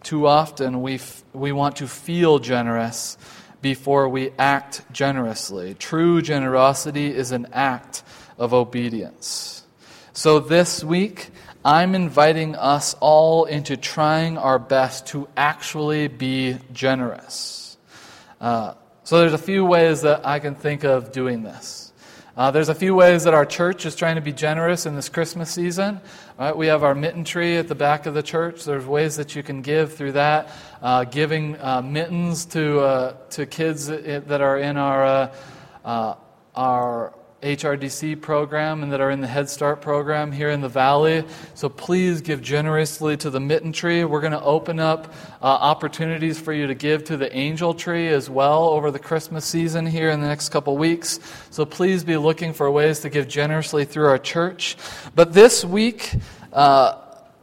too 0.04 0.28
often 0.28 0.82
we, 0.82 0.96
f- 0.96 1.24
we 1.34 1.52
want 1.52 1.78
to 1.78 1.88
feel 1.88 2.40
generous 2.40 3.18
before 3.62 4.10
we 4.10 4.32
act 4.38 4.82
generously. 4.92 5.74
True 5.74 6.22
generosity 6.22 7.08
is 7.08 7.32
an 7.32 7.48
act 7.54 8.04
of 8.38 8.54
obedience. 8.54 9.64
So 10.14 10.40
this 10.40 10.84
week, 10.84 11.30
I'm 11.64 11.96
inviting 11.96 12.56
us 12.56 12.96
all 13.00 13.46
into 13.46 13.76
trying 13.76 14.38
our 14.38 14.60
best 14.60 15.08
to 15.08 15.28
actually 15.36 16.08
be 16.08 16.58
generous. 16.72 17.78
Uh, 18.40 18.76
so 19.04 19.20
there's 19.20 19.34
a 19.34 19.40
few 19.40 19.66
ways 19.66 20.02
that 20.02 20.26
I 20.26 20.40
can 20.40 20.56
think 20.56 20.84
of 20.84 21.12
doing 21.12 21.44
this. 21.44 21.85
Uh, 22.38 22.52
there's 22.52 22.68
a 22.68 22.76
few 22.76 22.94
ways 22.94 23.24
that 23.24 23.34
our 23.34 23.46
church 23.46 23.86
is 23.86 23.96
trying 23.96 24.16
to 24.16 24.22
be 24.22 24.34
generous 24.34 24.86
in 24.86 24.94
this 24.94 25.08
Christmas 25.08 25.50
season. 25.50 26.02
Right? 26.38 26.56
We 26.56 26.68
have 26.68 26.84
our 26.84 26.94
mitten 26.94 27.24
tree 27.24 27.56
at 27.56 27.70
the 27.70 27.76
back 27.76 28.08
of 28.08 28.14
the 28.14 28.24
church. 28.24 28.66
There's 28.66 28.86
ways 28.86 29.16
that 29.16 29.38
you 29.38 29.44
can 29.44 29.62
give 29.62 29.94
through 29.94 30.12
that. 30.14 30.50
Uh, 30.82 31.06
giving 31.06 31.58
uh, 31.62 31.82
mittens 31.82 32.44
to, 32.48 32.82
uh, 32.82 33.14
to 33.30 33.46
kids 33.46 33.88
that 33.88 34.42
are 34.42 34.60
in 34.60 34.76
our, 34.76 35.06
uh, 35.06 35.36
uh, 35.86 36.16
our 36.56 37.14
HRDC 37.46 38.20
program 38.22 38.82
and 38.82 38.92
that 38.92 39.00
are 39.00 39.12
in 39.12 39.22
the 39.22 39.28
Head 39.28 39.48
Start 39.50 39.80
program 39.80 40.32
here 40.32 40.50
in 40.50 40.62
the 40.62 40.68
Valley. 40.68 41.24
So 41.54 41.70
please 41.70 42.22
give 42.22 42.42
generously 42.42 43.18
to 43.18 43.30
the 43.30 43.40
Mitten 43.40 43.72
Tree. 43.72 44.04
We're 44.04 44.20
going 44.20 44.32
to 44.32 44.42
open 44.42 44.80
up 44.80 45.14
uh, 45.44 45.46
opportunities 45.46 46.40
for 46.40 46.54
you 46.54 46.66
to 46.66 46.74
give 46.74 47.04
to 47.04 47.18
the 47.18 47.34
Angel 47.38 47.76
Tree 47.76 48.08
as 48.08 48.32
well 48.32 48.70
over 48.70 48.90
the 48.90 48.98
Christmas 48.98 49.46
season 49.46 49.86
here 49.86 50.10
in 50.10 50.22
the 50.22 50.28
next 50.28 50.50
couple 50.50 50.76
weeks. 50.76 51.20
So 51.52 51.66
please 51.66 52.04
be 52.04 52.18
looking 52.18 52.52
for 52.52 52.70
ways 52.72 53.02
to 53.02 53.12
give 53.12 53.28
generously 53.28 53.86
through 53.86 54.08
our 54.08 54.18
church. 54.18 54.76
But 55.14 55.34
this 55.34 55.64
week, 55.64 56.14
uh, 56.52 56.96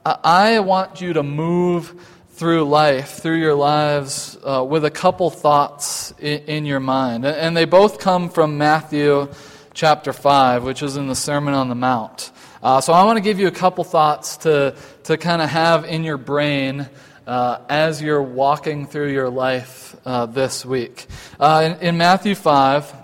I 0.04 0.58
want 0.58 1.00
you 1.00 1.12
to 1.12 1.22
move 1.22 1.94
through 2.30 2.64
life, 2.64 3.20
through 3.22 3.38
your 3.38 3.54
lives, 3.54 4.36
uh, 4.42 4.66
with 4.68 4.84
a 4.84 4.90
couple 4.90 5.30
thoughts 5.30 6.12
in, 6.18 6.40
in 6.40 6.66
your 6.66 6.80
mind. 6.80 7.24
And 7.24 7.56
they 7.56 7.66
both 7.66 8.00
come 8.00 8.30
from 8.30 8.58
Matthew 8.58 9.28
chapter 9.74 10.12
5, 10.12 10.64
which 10.64 10.82
is 10.82 10.96
in 10.96 11.06
the 11.06 11.14
Sermon 11.14 11.54
on 11.54 11.68
the 11.68 11.74
Mount. 11.74 12.30
Uh, 12.62 12.80
so 12.80 12.92
I 12.92 13.04
want 13.04 13.16
to 13.16 13.22
give 13.22 13.40
you 13.40 13.48
a 13.48 13.52
couple 13.52 13.84
thoughts 13.84 14.36
to, 14.38 14.76
to 15.04 15.16
kind 15.16 15.40
of 15.40 15.48
have 15.48 15.84
in 15.84 16.04
your 16.04 16.18
brain 16.18 16.88
uh, 17.26 17.58
as 17.68 18.02
you're 18.02 18.22
walking 18.22 18.86
through 18.86 19.12
your 19.12 19.30
life 19.30 19.96
uh, 20.04 20.26
this 20.26 20.64
week. 20.64 21.06
Uh, 21.40 21.76
in, 21.80 21.88
in, 21.88 21.96
Matthew 21.96 22.34
5, 22.34 22.94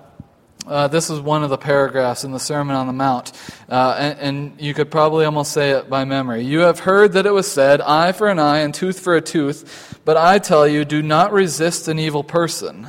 uh, 0.66 0.88
this 0.88 1.08
is 1.08 1.20
one 1.20 1.42
of 1.42 1.50
the 1.50 1.56
paragraphs 1.56 2.24
in 2.24 2.32
the 2.32 2.40
Sermon 2.40 2.76
on 2.76 2.86
the 2.86 2.92
Mount, 2.92 3.32
uh, 3.68 3.96
and, 3.98 4.18
and 4.18 4.60
you 4.60 4.74
could 4.74 4.90
probably 4.90 5.24
almost 5.24 5.52
say 5.52 5.70
it 5.70 5.88
by 5.88 6.04
memory. 6.04 6.44
You 6.44 6.60
have 6.60 6.80
heard 6.80 7.12
that 7.12 7.26
it 7.26 7.32
was 7.32 7.50
said, 7.50 7.80
eye 7.80 8.12
for 8.12 8.28
an 8.28 8.38
eye 8.38 8.58
and 8.58 8.74
tooth 8.74 9.00
for 9.00 9.16
a 9.16 9.20
tooth, 9.20 10.00
but 10.04 10.16
I 10.16 10.38
tell 10.38 10.68
you, 10.68 10.84
do 10.84 11.02
not 11.02 11.32
resist 11.32 11.88
an 11.88 11.98
evil 11.98 12.24
person. 12.24 12.88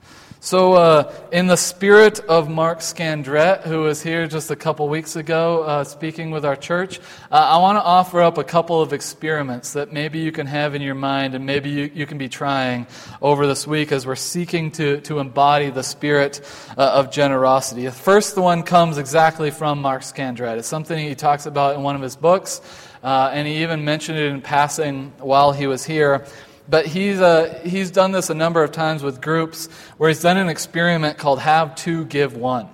So, 0.43 0.73
uh, 0.73 1.13
in 1.31 1.45
the 1.45 1.55
spirit 1.55 2.19
of 2.21 2.49
Mark 2.49 2.79
Scandrette, 2.79 3.61
who 3.61 3.81
was 3.81 4.01
here 4.01 4.25
just 4.25 4.49
a 4.49 4.55
couple 4.55 4.89
weeks 4.89 5.15
ago 5.15 5.61
uh, 5.61 5.83
speaking 5.83 6.31
with 6.31 6.45
our 6.45 6.55
church, 6.55 6.97
uh, 7.31 7.35
I 7.35 7.57
want 7.59 7.77
to 7.77 7.83
offer 7.83 8.21
up 8.21 8.39
a 8.39 8.43
couple 8.43 8.81
of 8.81 8.91
experiments 8.91 9.73
that 9.73 9.93
maybe 9.93 10.17
you 10.17 10.31
can 10.31 10.47
have 10.47 10.73
in 10.73 10.81
your 10.81 10.95
mind 10.95 11.35
and 11.35 11.45
maybe 11.45 11.69
you, 11.69 11.91
you 11.93 12.07
can 12.07 12.17
be 12.17 12.27
trying 12.27 12.87
over 13.21 13.45
this 13.45 13.67
week 13.67 13.91
as 13.91 14.07
we're 14.07 14.15
seeking 14.15 14.71
to, 14.71 14.99
to 15.01 15.19
embody 15.19 15.69
the 15.69 15.83
spirit 15.83 16.41
uh, 16.75 16.89
of 16.89 17.11
generosity. 17.11 17.85
The 17.85 17.91
first 17.91 18.35
one 18.35 18.63
comes 18.63 18.97
exactly 18.97 19.51
from 19.51 19.79
Mark 19.79 20.01
Scandrette. 20.01 20.57
It's 20.57 20.67
something 20.67 20.97
he 20.97 21.13
talks 21.13 21.45
about 21.45 21.75
in 21.75 21.83
one 21.83 21.95
of 21.95 22.01
his 22.01 22.15
books, 22.15 22.61
uh, 23.03 23.29
and 23.31 23.47
he 23.47 23.61
even 23.61 23.85
mentioned 23.85 24.17
it 24.17 24.31
in 24.31 24.41
passing 24.41 25.13
while 25.19 25.51
he 25.51 25.67
was 25.67 25.85
here. 25.85 26.25
But 26.69 26.85
he's, 26.85 27.19
uh, 27.19 27.59
he's 27.63 27.91
done 27.91 28.11
this 28.11 28.29
a 28.29 28.33
number 28.33 28.63
of 28.63 28.71
times 28.71 29.03
with 29.03 29.21
groups 29.21 29.67
where 29.97 30.09
he's 30.09 30.21
done 30.21 30.37
an 30.37 30.49
experiment 30.49 31.17
called 31.17 31.39
Have 31.39 31.75
Two, 31.75 32.05
Give 32.05 32.35
One. 32.35 32.69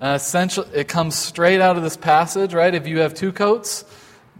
Uh, 0.00 0.14
essentially, 0.16 0.68
it 0.74 0.88
comes 0.88 1.14
straight 1.14 1.60
out 1.60 1.76
of 1.76 1.82
this 1.82 1.96
passage, 1.96 2.52
right? 2.52 2.74
If 2.74 2.86
you 2.86 2.98
have 2.98 3.14
two 3.14 3.32
coats, 3.32 3.84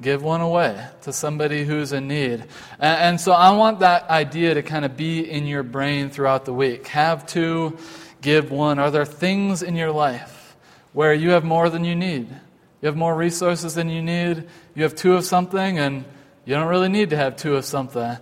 give 0.00 0.22
one 0.22 0.40
away 0.40 0.86
to 1.02 1.12
somebody 1.12 1.64
who's 1.64 1.92
in 1.92 2.08
need. 2.08 2.44
And, 2.78 3.00
and 3.00 3.20
so 3.20 3.32
I 3.32 3.52
want 3.52 3.80
that 3.80 4.10
idea 4.10 4.54
to 4.54 4.62
kind 4.62 4.84
of 4.84 4.96
be 4.96 5.20
in 5.20 5.46
your 5.46 5.62
brain 5.62 6.10
throughout 6.10 6.44
the 6.44 6.52
week. 6.52 6.88
Have 6.88 7.26
two, 7.26 7.78
give 8.20 8.50
one. 8.50 8.78
Are 8.78 8.90
there 8.90 9.06
things 9.06 9.62
in 9.62 9.76
your 9.76 9.92
life 9.92 10.44
where 10.94 11.12
you 11.12 11.30
have 11.30 11.44
more 11.44 11.68
than 11.68 11.84
you 11.84 11.94
need. 11.94 12.28
You 12.80 12.86
have 12.86 12.96
more 12.96 13.14
resources 13.14 13.74
than 13.74 13.90
you 13.90 14.00
need. 14.00 14.44
You 14.74 14.84
have 14.84 14.94
two 14.94 15.14
of 15.14 15.24
something, 15.24 15.78
and 15.78 16.04
you 16.46 16.54
don't 16.54 16.68
really 16.68 16.88
need 16.88 17.10
to 17.10 17.16
have 17.16 17.36
two 17.36 17.56
of 17.56 17.64
something. 17.64 18.16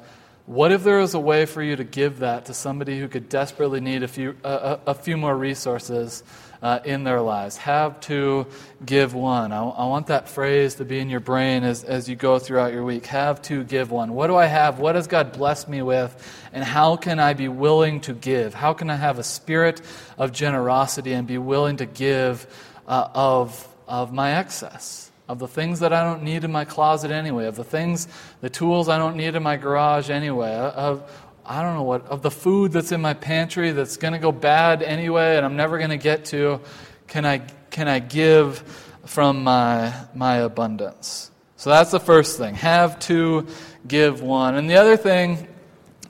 What 0.47 0.73
if 0.73 0.83
there 0.83 0.99
was 0.99 1.15
a 1.15 1.21
way 1.21 1.47
for 1.47 1.63
you 1.63 1.77
to 1.77 1.85
give 1.85 2.19
that 2.19 2.47
to 2.47 2.55
somebody 2.55 2.99
who 2.99 3.07
could 3.07 3.29
desperately 3.29 3.81
need 3.81 4.03
a 4.03 4.09
few, 4.09 4.37
a, 4.43 4.81
a 4.89 4.95
few 4.95 5.17
more 5.17 5.37
resources 5.37 6.25
uh, 6.61 6.81
in 6.85 7.05
their 7.05 7.21
lives? 7.21 7.57
Have 7.59 8.01
to 8.03 8.49
give 8.85 9.15
one. 9.15 9.53
I, 9.53 9.63
I, 9.63 9.87
want 9.87 10.09
that 10.09 10.29
phrase 10.29 10.75
to 10.77 10.85
be 10.85 10.99
in 10.99 11.09
your 11.09 11.21
brain 11.21 11.63
as, 11.63 11.85
as 11.85 12.09
you 12.09 12.17
go 12.17 12.41
throughout 12.41 12.73
your 12.73 12.85
week. 12.85 13.07
Have 13.07 13.41
to 13.43 13.63
give 13.63 13.93
one. 13.93 14.15
What 14.15 14.27
do 14.27 14.37
I 14.37 14.47
have? 14.47 14.81
What 14.81 14.97
has 14.97 15.07
God 15.07 15.33
blessed 15.33 15.69
me 15.69 15.81
with? 15.81 16.13
And 16.53 16.65
how 16.65 16.97
can 16.97 17.21
I 17.21 17.35
be 17.35 17.47
willing 17.47 18.01
to 18.03 18.13
give? 18.13 18.53
How 18.53 18.73
can 18.73 18.91
I 18.91 18.97
have 18.97 19.21
a 19.21 19.25
spirit 19.25 19.81
of 20.19 20.33
generosity 20.33 21.13
and 21.13 21.25
be 21.25 21.39
willing 21.39 21.77
to 21.77 21.87
give 21.87 22.49
uh, 22.89 23.09
of, 23.15 23.69
of 23.87 24.13
my 24.13 24.33
excess? 24.33 25.12
Of 25.33 25.39
the 25.39 25.49
things 25.49 25.81
that 25.81 25.95
I 25.95 26.05
don't 26.05 26.23
need 26.23 26.45
in 26.45 26.53
my 26.53 26.67
closet 26.67 27.11
anyway, 27.11 27.47
of 27.47 27.57
the 27.57 27.65
things, 27.65 28.07
the 28.43 28.51
tools 28.51 28.91
I 28.91 28.99
don't 28.99 29.17
need 29.17 29.35
in 29.35 29.43
my 29.43 29.57
garage 29.57 30.11
anyway, 30.11 30.53
of, 30.53 31.11
I 31.47 31.63
don't 31.63 31.75
know 31.75 31.85
what, 31.85 32.05
of 32.09 32.21
the 32.21 32.31
food 32.31 32.73
that's 32.73 32.93
in 32.93 33.01
my 33.01 33.15
pantry 33.15 33.71
that's 33.71 33.97
going 33.97 34.13
to 34.13 34.19
go 34.19 34.31
bad 34.31 34.83
anyway 34.83 35.39
and 35.39 35.47
I'm 35.47 35.57
never 35.57 35.79
going 35.79 35.89
to 35.89 35.97
get 35.97 36.27
to, 36.27 36.61
can 37.07 37.25
I, 37.25 37.39
can 37.71 37.89
I 37.89 37.99
give 37.99 38.59
from 39.07 39.43
my, 39.43 39.95
my 40.15 40.37
abundance? 40.37 41.31
So 41.57 41.71
that's 41.71 41.93
the 41.93 42.01
first 42.01 42.37
thing. 42.37 42.55
Have 42.57 42.99
to 43.01 43.47
give 43.89 44.21
one. 44.21 44.57
And 44.57 44.69
the 44.69 44.77
other 44.77 44.99
thing, 44.99 45.49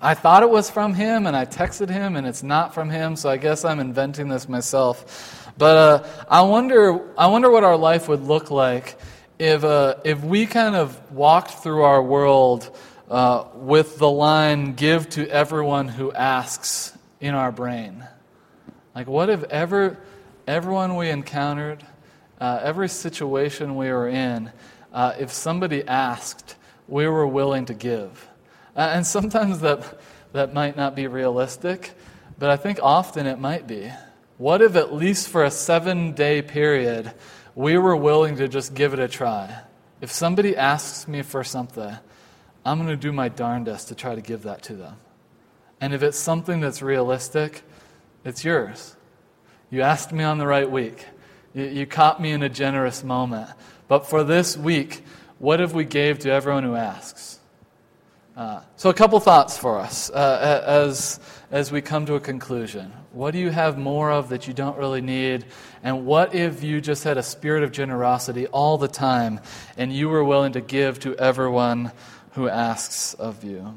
I 0.01 0.15
thought 0.15 0.43
it 0.43 0.51
was 0.51 0.69
from 0.69 0.95
him 0.95 1.29
and 1.29 1.37
I 1.37 1.47
texted 1.47 1.91
him 1.91 2.17
and 2.17 2.27
it's 2.27 2.43
not 2.43 2.75
from 2.75 2.91
him, 2.91 3.15
so 3.15 3.31
I 3.31 3.37
guess 3.37 3.65
I'm 3.65 3.79
inventing 3.79 4.27
this 4.27 4.49
myself. 4.49 5.39
But 5.57 5.77
uh, 5.77 6.09
I, 6.29 6.43
wonder, 6.43 7.01
I 7.17 7.29
wonder 7.29 7.53
what 7.53 7.63
our 7.63 7.77
life 7.77 8.09
would 8.09 8.25
look 8.25 8.51
like 8.51 8.99
if, 9.43 9.65
uh, 9.65 9.97
if 10.05 10.23
we 10.23 10.47
kind 10.47 10.77
of 10.77 11.11
walked 11.11 11.51
through 11.51 11.83
our 11.83 12.01
world 12.01 12.71
uh, 13.11 13.47
with 13.55 13.99
the 13.99 14.09
line, 14.09 14.75
give 14.75 15.09
to 15.11 15.29
everyone 15.29 15.89
who 15.89 16.13
asks 16.13 16.97
in 17.21 17.35
our 17.35 17.51
brain. 17.51 18.07
Like, 18.95 19.09
what 19.09 19.31
if 19.31 19.43
ever, 19.45 19.99
everyone 20.47 20.95
we 20.95 21.11
encountered, 21.11 21.85
uh, 22.41 22.61
every 22.63 22.89
situation 22.89 23.75
we 23.75 23.91
were 23.91 24.07
in, 24.07 24.53
uh, 24.93 25.15
if 25.19 25.33
somebody 25.33 25.83
asked, 25.89 26.55
we 26.87 27.09
were 27.09 27.27
willing 27.27 27.65
to 27.65 27.75
give? 27.75 28.29
And 28.77 29.05
sometimes 29.05 29.59
that, 29.59 30.01
that 30.31 30.55
might 30.55 30.77
not 30.77 30.95
be 30.95 31.09
realistic, 31.09 31.91
but 32.39 32.49
I 32.49 32.57
think 32.57 32.79
often 32.81 33.27
it 33.27 33.41
might 33.41 33.67
be. 33.67 33.91
What 34.39 34.63
if, 34.63 34.77
at 34.77 34.95
least 34.95 35.29
for 35.29 35.43
a 35.43 35.51
seven 35.51 36.13
day 36.13 36.43
period, 36.43 37.13
we 37.55 37.77
were 37.79 37.97
willing 37.97 38.37
to 38.37 38.49
just 38.49 38.75
give 38.75 38.93
it 38.93 38.99
a 38.99 39.09
try? 39.09 39.63
If 40.01 40.11
somebody 40.11 40.57
asks 40.57 41.07
me 41.07 41.23
for 41.23 41.45
something, 41.45 41.97
I'm 42.65 42.79
going 42.79 42.89
to 42.89 42.97
do 42.97 43.13
my 43.13 43.29
darndest 43.29 43.89
to 43.89 43.95
try 43.95 44.15
to 44.15 44.21
give 44.21 44.43
that 44.43 44.63
to 44.65 44.75
them. 44.75 44.97
And 45.81 45.93
if 45.93 46.03
it's 46.03 46.19
something 46.19 46.61
that's 46.61 46.81
realistic, 46.81 47.63
it's 48.25 48.45
yours. 48.45 48.97
You 49.71 49.83
asked 49.83 50.13
me 50.13 50.23
on 50.23 50.39
the 50.39 50.47
right 50.47 50.71
week. 50.71 51.07
You, 51.55 51.65
you 51.65 51.87
caught 51.87 52.21
me 52.21 52.31
in 52.33 52.43
a 52.43 52.49
generous 52.49 53.03
moment. 53.03 53.51
But 53.89 54.07
for 54.07 54.23
this 54.23 54.57
week, 54.57 55.03
what 55.39 55.61
have 55.61 55.75
we 55.75 55.85
gave 55.85 56.21
to 56.21 56.31
everyone 56.31 56.63
who 56.63 56.77
asks? 56.77 57.41
Uh, 58.37 58.61
so, 58.77 58.89
a 58.89 58.95
couple 58.95 59.21
thoughts 59.21 59.59
for 59.59 59.79
us 59.79 60.09
uh, 60.11 60.63
as, 60.67 61.21
as 61.51 61.71
we 61.71 61.83
come 61.83 62.07
to 62.07 62.15
a 62.15 62.21
conclusion. 62.21 62.93
What 63.13 63.33
do 63.33 63.39
you 63.39 63.51
have 63.51 63.77
more 63.77 64.11
of 64.11 64.31
that 64.31 64.49
you 64.49 64.55
don't 64.55 64.79
really 64.79 65.03
need? 65.03 65.45
And 65.83 66.07
what 66.07 66.35
if 66.35 66.63
you 66.63 66.81
just 66.81 67.05
had 67.05 67.19
a 67.19 67.23
spirit 67.23 67.63
of 67.63 67.71
generosity 67.71 68.47
all 68.47 68.79
the 68.79 68.89
time 68.89 69.41
and 69.77 69.93
you 69.93 70.09
were 70.09 70.25
willing 70.25 70.53
to 70.53 70.63
give 70.63 70.99
to 71.01 71.15
everyone 71.17 71.93
who 72.33 72.49
asks 72.49 73.13
of 73.15 73.45
you? 73.45 73.75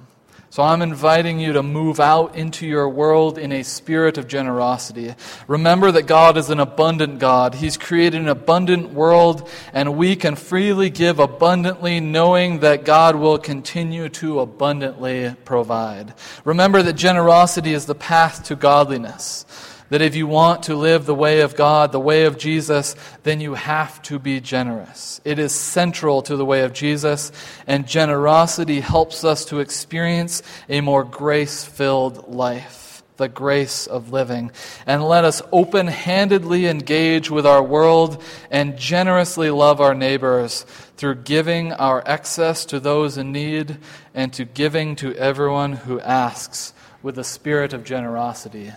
So 0.55 0.63
I'm 0.63 0.81
inviting 0.81 1.37
you 1.37 1.51
to 1.51 1.61
move 1.61 1.99
out 1.99 2.37
into 2.37 2.65
your 2.65 2.87
world 2.87 3.37
in 3.37 3.51
a 3.51 3.61
spirit 3.61 4.17
of 4.17 4.29
generosity. 4.29 5.13
Remember 5.49 5.91
that 5.91 6.03
God 6.03 6.37
is 6.37 6.49
an 6.49 6.61
abundant 6.61 7.19
God. 7.19 7.55
He's 7.55 7.75
created 7.75 8.21
an 8.21 8.29
abundant 8.29 8.93
world, 8.93 9.49
and 9.73 9.97
we 9.97 10.15
can 10.15 10.37
freely 10.37 10.89
give 10.89 11.19
abundantly, 11.19 11.99
knowing 11.99 12.59
that 12.61 12.85
God 12.85 13.17
will 13.17 13.37
continue 13.37 14.07
to 14.07 14.39
abundantly 14.39 15.35
provide. 15.43 16.13
Remember 16.45 16.81
that 16.81 16.93
generosity 16.93 17.73
is 17.73 17.85
the 17.85 17.93
path 17.93 18.45
to 18.45 18.55
godliness. 18.55 19.45
That 19.89 20.01
if 20.01 20.15
you 20.15 20.25
want 20.25 20.63
to 20.63 20.75
live 20.75 21.05
the 21.05 21.13
way 21.13 21.41
of 21.41 21.55
God, 21.55 21.91
the 21.91 21.99
way 21.99 22.25
of 22.25 22.39
Jesus, 22.39 22.95
then 23.23 23.39
you 23.39 23.53
have 23.53 24.01
to 24.03 24.17
be 24.17 24.39
generous. 24.39 25.21
It 25.23 25.37
is 25.37 25.53
central 25.53 26.23
to 26.23 26.35
the 26.35 26.45
way 26.45 26.61
of 26.61 26.73
Jesus, 26.73 27.31
and 27.67 27.87
generosity 27.87 28.79
helps 28.79 29.23
us 29.23 29.45
to 29.45 29.59
experience 29.59 30.41
a 30.69 30.81
more 30.81 31.03
grace 31.03 31.63
filled 31.63 32.27
life, 32.27 33.03
the 33.17 33.29
grace 33.29 33.85
of 33.85 34.11
living. 34.11 34.51
And 34.87 35.03
let 35.03 35.23
us 35.23 35.43
open 35.51 35.85
handedly 35.85 36.65
engage 36.65 37.29
with 37.29 37.45
our 37.45 37.61
world 37.61 38.23
and 38.49 38.77
generously 38.77 39.51
love 39.51 39.81
our 39.81 39.93
neighbors 39.93 40.65
through 40.97 41.15
giving 41.15 41.73
our 41.73 42.01
excess 42.07 42.65
to 42.65 42.79
those 42.79 43.17
in 43.17 43.31
need 43.31 43.77
and 44.15 44.33
to 44.33 44.45
giving 44.45 44.95
to 44.95 45.13
everyone 45.15 45.73
who 45.73 45.99
asks 45.99 46.73
with 47.03 47.19
a 47.19 47.23
spirit 47.23 47.71
of 47.71 47.83
generosity. 47.83 48.71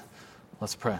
Let's 0.60 0.74
pray. 0.74 0.98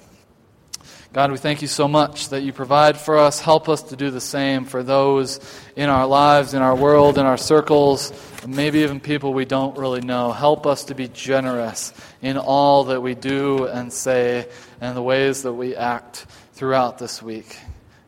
God, 1.13 1.33
we 1.33 1.39
thank 1.39 1.63
you 1.63 1.69
so 1.69 1.89
much 1.89 2.29
that 2.29 2.43
you 2.43 2.53
provide 2.53 2.97
for 2.97 3.19
us. 3.19 3.41
Help 3.41 3.69
us 3.69 3.83
to 3.85 3.97
do 3.97 4.11
the 4.11 4.21
same 4.21 4.65
for 4.65 4.85
those 4.85 5.41
in 5.75 5.89
our 5.89 6.07
lives, 6.07 6.55
in 6.55 6.63
our 6.63 6.77
world, 6.77 7.19
in 7.19 7.27
our 7.27 7.37
circles, 7.37 8.13
maybe 8.47 8.81
even 8.81 9.01
people 9.01 9.35
we 9.35 9.45
don't 9.45 9.77
really 9.77 10.01
know. 10.01 10.31
Help 10.31 10.65
us 10.65 10.85
to 10.85 10.95
be 10.95 11.09
generous 11.09 11.93
in 12.23 12.39
all 12.39 12.85
that 12.85 13.01
we 13.01 13.17
do 13.17 13.65
and 13.67 13.93
say 13.93 14.49
and 14.81 14.97
the 14.97 15.03
ways 15.03 15.43
that 15.43 15.55
we 15.55 15.75
act 15.75 16.27
throughout 16.53 16.99
this 16.99 17.21
week. 17.21 17.59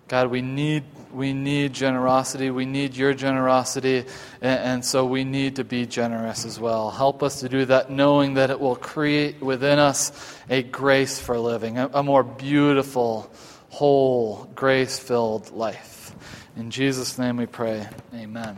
God, 0.07 0.31
we 0.31 0.43
need 0.43 0.85
we 1.13 1.33
need 1.33 1.73
generosity. 1.73 2.51
We 2.51 2.67
need 2.67 2.97
your 2.97 3.15
generosity. 3.15 4.05
And, 4.41 4.85
so 4.85 5.05
we 5.05 5.25
need 5.25 5.57
to 5.57 5.65
be 5.65 5.87
generous 5.87 6.45
as 6.45 6.59
well. 6.59 6.91
Help 6.91 7.23
us 7.23 7.41
to 7.41 7.49
do 7.49 7.65
that, 7.67 7.91
knowing 7.91 8.35
that 8.35 8.51
it 8.51 8.59
will 8.59 8.77
create 8.77 9.41
within 9.41 9.79
us 9.79 10.13
a 10.49 10.63
grace 10.63 11.21
for 11.21 11.39
living, 11.39 11.79
a, 11.79 11.91
a 11.95 12.03
more 12.03 12.23
beautiful, 12.23 13.31
whole, 13.69 14.51
grace 14.55 14.99
filled 14.99 15.51
life. 15.51 16.15
In 16.57 16.71
Jesus' 16.71 17.19
name 17.19 17.37
we 17.37 17.47
pray. 17.47 17.89
Amen. 18.15 18.57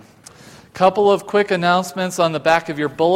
Couple 0.75 1.13
of 1.13 1.27
quick 1.27 1.51
announcements 1.51 2.19
on 2.19 2.33
the 2.33 2.41
back 2.41 2.71
of 2.71 2.79
your 2.79 2.89
bulletin. 2.89 3.11